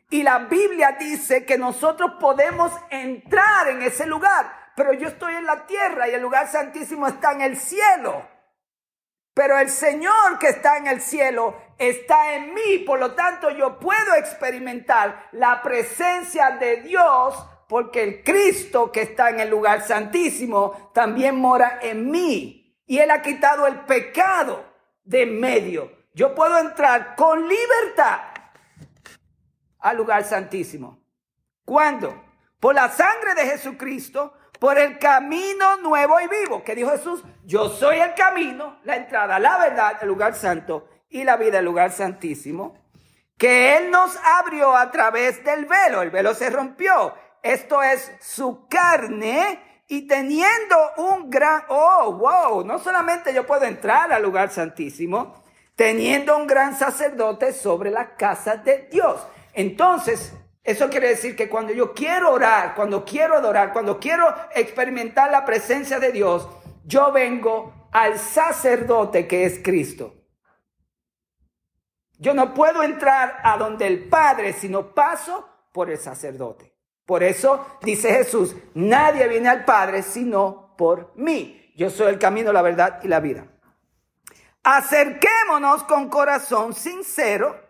Y 0.10 0.24
la 0.24 0.40
Biblia 0.40 0.98
dice 1.00 1.46
que 1.46 1.58
nosotros 1.58 2.16
podemos 2.20 2.70
entrar 2.90 3.70
en 3.70 3.84
ese 3.84 4.06
lugar 4.06 4.66
pero 4.76 4.94
yo 4.94 5.08
estoy 5.08 5.34
en 5.36 5.46
la 5.46 5.66
tierra 5.66 6.10
y 6.10 6.14
el 6.14 6.22
lugar 6.22 6.48
santísimo 6.48 7.08
está 7.08 7.32
en 7.32 7.42
el 7.42 7.58
cielo. 7.58 8.28
Pero 9.36 9.60
el 9.60 9.70
Señor 9.70 10.40
que 10.40 10.48
está 10.48 10.78
en 10.78 10.88
el 10.88 11.02
cielo 11.02 11.56
está 11.78 12.36
en 12.36 12.54
mí, 12.54 12.80
por 12.86 13.00
lo 13.00 13.16
tanto 13.16 13.50
yo 13.50 13.78
puedo 13.78 14.16
experimentar 14.16 15.28
la 15.34 15.62
presencia 15.62 16.52
de 16.52 16.78
Dios 16.78 17.46
porque 17.68 18.02
el 18.02 18.24
Cristo 18.24 18.94
que 18.94 19.02
está 19.02 19.30
en 19.30 19.42
el 19.42 19.50
lugar 19.50 19.86
santísimo 19.86 20.90
también 20.94 21.36
mora 21.36 21.80
en 21.82 22.10
mí 22.10 22.82
y 22.88 23.00
Él 23.00 23.12
ha 23.12 23.22
quitado 23.22 23.68
el 23.68 23.82
pecado 23.82 24.64
de 25.04 25.26
medio. 25.26 25.92
Yo 26.14 26.34
puedo 26.34 26.58
entrar 26.58 27.18
con 27.18 27.46
libertad 27.46 28.22
al 29.80 29.98
lugar 29.98 30.24
santísimo. 30.24 30.98
¿Cuándo? 31.66 32.24
Por 32.62 32.74
la 32.74 32.90
sangre 32.90 33.34
de 33.36 33.48
Jesucristo, 33.48 34.34
por 34.60 34.78
el 34.78 34.98
camino 35.00 35.78
nuevo 35.78 36.20
y 36.20 36.28
vivo, 36.28 36.64
que 36.64 36.76
dijo 36.76 36.92
Jesús, 36.92 37.24
yo 37.44 37.70
soy 37.70 37.98
el 37.98 38.14
camino, 38.14 38.80
la 38.84 38.96
entrada, 38.96 39.40
la 39.40 39.58
verdad, 39.58 39.98
el 40.02 40.08
lugar 40.08 40.36
santo 40.36 40.88
y 41.10 41.24
la 41.24 41.38
vida, 41.38 41.60
el 41.60 41.66
lugar 41.66 41.92
santísimo, 41.92 42.78
que 43.38 43.78
Él 43.78 43.92
nos 43.92 44.18
abrió 44.24 44.76
a 44.76 44.92
través 44.92 45.44
del 45.44 45.66
velo, 45.66 46.02
el 46.02 46.10
velo 46.10 46.34
se 46.34 46.50
rompió, 46.50 47.14
esto 47.42 47.84
es 47.84 48.12
su 48.22 48.68
carne 48.68 49.84
y 49.88 50.08
teniendo 50.08 50.78
un 50.98 51.30
gran, 51.30 51.64
oh, 51.68 52.14
wow, 52.14 52.66
no 52.66 52.80
solamente 52.80 53.34
yo 53.34 53.46
puedo 53.46 53.66
entrar 53.66 54.12
al 54.12 54.24
lugar 54.24 54.50
santísimo, 54.50 55.44
teniendo 55.76 56.38
un 56.38 56.48
gran 56.48 56.76
sacerdote 56.76 57.54
sobre 57.54 57.92
la 57.92 58.16
casa 58.16 58.56
de 58.56 58.88
Dios. 58.92 59.28
Entonces, 59.54 60.34
eso 60.66 60.90
quiere 60.90 61.10
decir 61.10 61.36
que 61.36 61.48
cuando 61.48 61.72
yo 61.74 61.94
quiero 61.94 62.32
orar, 62.32 62.74
cuando 62.74 63.06
quiero 63.06 63.36
adorar, 63.36 63.72
cuando 63.72 64.00
quiero 64.00 64.34
experimentar 64.56 65.30
la 65.30 65.46
presencia 65.46 66.00
de 66.00 66.12
Dios, 66.12 66.50
yo 66.84 67.12
vengo 67.12 67.88
al 67.92 68.18
sacerdote 68.18 69.28
que 69.28 69.46
es 69.46 69.60
Cristo. 69.64 70.16
Yo 72.18 72.34
no 72.34 72.56
puedo 72.56 72.82
entrar 72.82 73.40
a 73.44 73.58
donde 73.58 73.86
el 73.86 74.10
Padre, 74.10 74.54
sino 74.54 74.96
paso 74.96 75.48
por 75.72 75.92
el 75.92 76.00
sacerdote. 76.00 76.74
Por 77.06 77.22
eso 77.22 77.78
dice 77.84 78.12
Jesús, 78.12 78.56
nadie 78.74 79.28
viene 79.28 79.50
al 79.50 79.66
Padre 79.66 80.02
sino 80.02 80.74
por 80.76 81.14
mí. 81.16 81.72
Yo 81.76 81.92
soy 81.92 82.08
el 82.08 82.18
camino, 82.18 82.52
la 82.52 82.64
verdad 82.64 83.00
y 83.04 83.08
la 83.08 83.20
vida. 83.20 83.46
Acerquémonos 84.64 85.84
con 85.84 86.10
corazón 86.10 86.74
sincero 86.74 87.65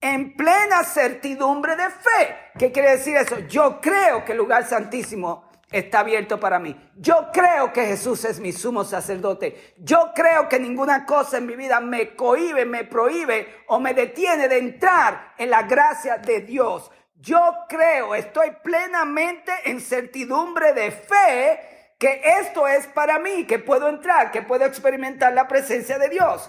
en 0.00 0.36
plena 0.36 0.84
certidumbre 0.84 1.76
de 1.76 1.90
fe. 1.90 2.36
¿Qué 2.58 2.72
quiere 2.72 2.92
decir 2.92 3.16
eso? 3.16 3.38
Yo 3.40 3.80
creo 3.80 4.24
que 4.24 4.32
el 4.32 4.38
lugar 4.38 4.66
santísimo 4.66 5.48
está 5.70 6.00
abierto 6.00 6.40
para 6.40 6.58
mí. 6.58 6.76
Yo 6.96 7.28
creo 7.32 7.72
que 7.72 7.86
Jesús 7.86 8.24
es 8.24 8.40
mi 8.40 8.52
sumo 8.52 8.84
sacerdote. 8.84 9.74
Yo 9.78 10.12
creo 10.14 10.48
que 10.48 10.58
ninguna 10.58 11.04
cosa 11.04 11.38
en 11.38 11.46
mi 11.46 11.56
vida 11.56 11.80
me 11.80 12.14
cohibe, 12.14 12.64
me 12.64 12.84
prohíbe 12.84 13.64
o 13.66 13.78
me 13.78 13.94
detiene 13.94 14.48
de 14.48 14.58
entrar 14.58 15.34
en 15.36 15.50
la 15.50 15.62
gracia 15.62 16.18
de 16.18 16.40
Dios. 16.40 16.90
Yo 17.16 17.40
creo, 17.68 18.14
estoy 18.14 18.52
plenamente 18.62 19.52
en 19.64 19.80
certidumbre 19.80 20.72
de 20.72 20.90
fe 20.92 21.94
que 21.98 22.22
esto 22.40 22.68
es 22.68 22.86
para 22.86 23.18
mí, 23.18 23.44
que 23.44 23.58
puedo 23.58 23.88
entrar, 23.88 24.30
que 24.30 24.42
puedo 24.42 24.64
experimentar 24.64 25.32
la 25.32 25.48
presencia 25.48 25.98
de 25.98 26.08
Dios. 26.08 26.48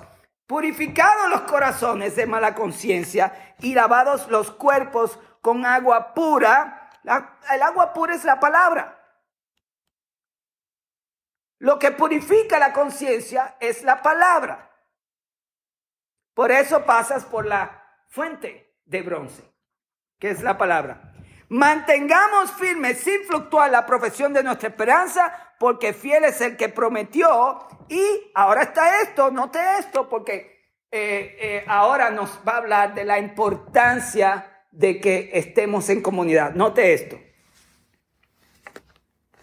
Purificados 0.49 1.29
los 1.29 1.41
corazones 1.41 2.15
de 2.15 2.25
mala 2.25 2.55
conciencia 2.55 3.55
y 3.59 3.75
lavados 3.75 4.27
los 4.29 4.49
cuerpos 4.49 5.19
con 5.41 5.63
agua 5.63 6.15
pura. 6.15 6.89
el 7.53 7.61
agua 7.61 7.93
pura 7.93 8.15
es 8.15 8.23
la 8.23 8.39
palabra. 8.39 8.99
Lo 11.59 11.77
que 11.77 11.91
purifica 11.91 12.57
la 12.57 12.73
conciencia 12.73 13.57
es 13.59 13.83
la 13.83 14.01
palabra. 14.01 14.71
Por 16.33 16.49
eso 16.49 16.83
pasas 16.83 17.25
por 17.25 17.45
la 17.45 17.83
fuente 18.07 18.75
de 18.85 19.03
bronce, 19.03 19.43
que 20.17 20.31
es 20.31 20.41
la 20.41 20.57
palabra. 20.57 21.08
Mantengamos 21.49 22.51
firme 22.51 22.93
sin 22.93 23.23
fluctuar 23.23 23.71
la 23.71 23.85
profesión 23.85 24.33
de 24.33 24.43
nuestra 24.43 24.69
esperanza, 24.69 25.33
porque 25.57 25.93
fiel 25.93 26.23
es 26.25 26.39
el 26.41 26.55
que 26.55 26.69
prometió. 26.69 27.59
Y 27.89 28.31
ahora 28.35 28.63
está 28.63 29.01
esto, 29.01 29.31
note 29.31 29.59
esto, 29.79 30.07
porque 30.07 30.59
eh, 30.91 31.37
eh, 31.39 31.65
ahora 31.67 32.11
nos 32.11 32.39
va 32.47 32.53
a 32.53 32.57
hablar 32.57 32.93
de 32.93 33.03
la 33.03 33.17
importancia 33.17 34.63
de 34.71 35.01
que 35.01 35.31
estemos 35.33 35.89
en 35.89 36.01
comunidad. 36.03 36.53
Note 36.53 36.93
esto. 36.93 37.19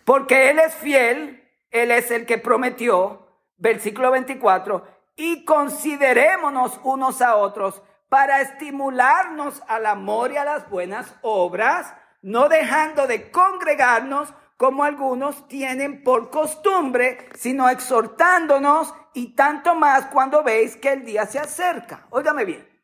Porque 0.05 0.51
Él 0.51 0.61
es 0.61 0.75
fiel, 0.75 1.43
Él 1.73 1.91
es 1.91 2.13
el 2.13 2.25
que 2.25 2.39
prometió, 2.39 3.27
versículo 3.57 4.13
24, 4.13 4.87
y 5.17 5.45
considerémonos 5.45 6.79
unos 6.85 7.21
a 7.21 7.35
otros 7.35 7.83
para 8.09 8.41
estimularnos 8.41 9.63
al 9.69 9.87
amor 9.87 10.33
y 10.33 10.37
a 10.37 10.45
las 10.45 10.69
buenas 10.71 11.15
obras, 11.23 11.95
no 12.23 12.49
dejando 12.49 13.07
de 13.07 13.31
congregarnos 13.31 14.33
como 14.57 14.85
algunos 14.85 15.49
tienen 15.49 16.03
por 16.03 16.31
costumbre, 16.31 17.29
sino 17.35 17.69
exhortándonos 17.69 18.95
y 19.13 19.35
tanto 19.35 19.75
más 19.75 20.07
cuando 20.07 20.43
veis 20.43 20.77
que 20.77 20.93
el 20.93 21.05
día 21.05 21.27
se 21.27 21.39
acerca. 21.39 22.07
Óigame 22.11 22.45
bien. 22.45 22.77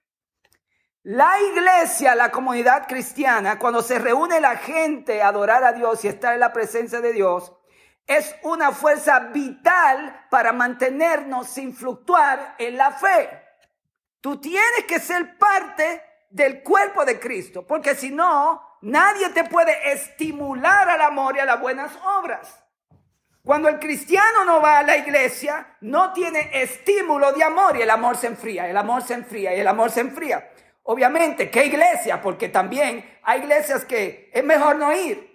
La 1.05 1.41
iglesia, 1.41 2.15
la 2.15 2.31
comunidad 2.31 2.87
cristiana, 2.87 3.59
cuando 3.59 3.83
se 3.83 3.99
reúne 3.99 4.41
la 4.41 4.57
gente 4.57 5.21
a 5.21 5.29
adorar 5.29 5.65
a 5.65 5.73
Dios 5.73 6.05
y 6.05 6.09
estar 6.09 6.35
en 6.35 6.41
la 6.41 6.53
presencia 6.53 7.01
de 7.01 7.13
Dios, 7.13 7.53
es 8.07 8.35
una 8.43 8.71
fuerza 8.73 9.19
vital 9.19 10.27
para 10.31 10.53
mantenernos 10.53 11.49
sin 11.49 11.75
fluctuar 11.75 12.55
en 12.59 12.77
la 12.77 12.93
fe. 12.93 13.42
Tú 14.23 14.41
tienes 14.41 14.85
que 14.87 15.01
ser 15.01 15.37
parte 15.37 16.01
del 16.31 16.63
cuerpo 16.63 17.05
de 17.05 17.19
Cristo, 17.19 17.67
porque 17.67 17.97
si 17.97 18.11
no, 18.11 18.79
nadie 18.81 19.29
te 19.31 19.45
puede 19.45 19.93
estimular 19.93 20.89
al 20.89 21.01
amor 21.01 21.37
y 21.37 21.41
a 21.41 21.45
las 21.45 21.61
buenas 21.61 21.93
obras. 22.19 22.63
Cuando 23.45 23.69
el 23.69 23.81
cristiano 23.81 24.45
no 24.47 24.61
va 24.63 24.79
a 24.79 24.83
la 24.85 24.97
iglesia, 24.97 25.77
no 25.81 26.13
tiene 26.13 26.51
estímulo 26.63 27.33
de 27.33 27.43
amor 27.43 27.77
y 27.77 27.83
el 27.83 27.91
amor 27.91 28.17
se 28.17 28.29
enfría, 28.29 28.69
el 28.69 28.77
amor 28.77 29.03
se 29.03 29.15
enfría 29.15 29.57
y 29.57 29.61
el 29.61 29.67
amor 29.67 29.91
se 29.91 30.01
enfría. 30.01 30.53
Obviamente, 30.85 31.51
¿qué 31.51 31.67
iglesia? 31.67 32.23
Porque 32.23 32.49
también 32.49 33.19
hay 33.25 33.41
iglesias 33.41 33.85
que 33.85 34.31
es 34.33 34.45
mejor 34.45 34.77
no 34.77 34.95
ir. 34.95 35.33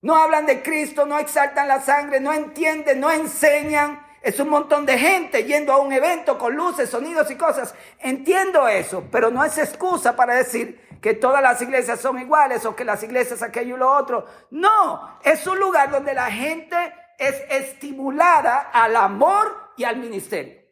No 0.00 0.16
hablan 0.16 0.46
de 0.46 0.62
Cristo, 0.62 1.06
no 1.06 1.18
exaltan 1.18 1.66
la 1.66 1.80
sangre, 1.80 2.20
no 2.20 2.32
entienden, 2.32 3.00
no 3.00 3.10
enseñan. 3.10 4.00
Es 4.22 4.38
un 4.38 4.48
montón 4.48 4.86
de 4.86 4.96
gente 4.96 5.44
yendo 5.44 5.72
a 5.72 5.78
un 5.78 5.92
evento 5.92 6.38
con 6.38 6.54
luces, 6.54 6.88
sonidos 6.88 7.30
y 7.30 7.36
cosas. 7.36 7.74
Entiendo 7.98 8.68
eso, 8.68 9.04
pero 9.10 9.30
no 9.30 9.44
es 9.44 9.58
excusa 9.58 10.14
para 10.14 10.36
decir 10.36 10.80
que 11.02 11.14
todas 11.14 11.42
las 11.42 11.60
iglesias 11.60 12.00
son 12.00 12.20
iguales 12.20 12.64
o 12.64 12.76
que 12.76 12.84
las 12.84 13.02
iglesias 13.02 13.42
aquello 13.42 13.74
y 13.74 13.78
lo 13.78 13.90
otro. 13.90 14.24
No, 14.50 15.18
es 15.24 15.44
un 15.48 15.58
lugar 15.58 15.90
donde 15.90 16.14
la 16.14 16.30
gente 16.30 16.76
es 17.18 17.42
estimulada 17.50 18.70
al 18.72 18.94
amor 18.94 19.72
y 19.76 19.82
al 19.82 19.96
ministerio. 19.96 20.62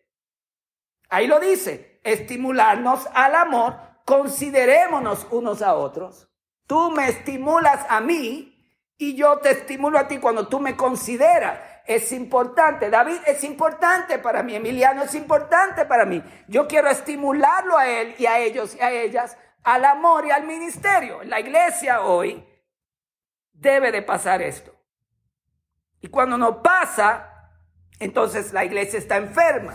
Ahí 1.08 1.26
lo 1.26 1.40
dice, 1.40 2.00
estimularnos 2.04 3.08
al 3.12 3.34
amor, 3.34 3.74
considerémonos 4.04 5.26
unos 5.32 5.60
a 5.60 5.74
otros. 5.74 6.28
Tú 6.68 6.92
me 6.92 7.08
estimulas 7.08 7.84
a 7.88 8.00
mí 8.00 8.56
y 8.96 9.16
yo 9.16 9.38
te 9.38 9.50
estimulo 9.50 9.98
a 9.98 10.06
ti 10.06 10.18
cuando 10.18 10.46
tú 10.46 10.60
me 10.60 10.76
consideras. 10.76 11.58
Es 11.86 12.12
importante, 12.12 12.90
David 12.90 13.18
es 13.26 13.42
importante 13.44 14.18
para 14.18 14.42
mí, 14.42 14.54
Emiliano 14.54 15.02
es 15.02 15.14
importante 15.14 15.84
para 15.84 16.04
mí. 16.04 16.22
Yo 16.48 16.68
quiero 16.68 16.88
estimularlo 16.88 17.76
a 17.76 17.88
él 17.88 18.14
y 18.18 18.26
a 18.26 18.38
ellos 18.38 18.76
y 18.76 18.80
a 18.80 18.90
ellas 18.90 19.36
al 19.62 19.84
amor 19.84 20.26
y 20.26 20.30
al 20.30 20.44
ministerio. 20.44 21.22
La 21.24 21.40
iglesia 21.40 22.02
hoy 22.02 22.44
debe 23.52 23.92
de 23.92 24.02
pasar 24.02 24.42
esto. 24.42 24.74
Y 26.00 26.08
cuando 26.08 26.38
no 26.38 26.62
pasa, 26.62 27.50
entonces 27.98 28.52
la 28.52 28.64
iglesia 28.64 28.98
está 28.98 29.16
enferma. 29.16 29.74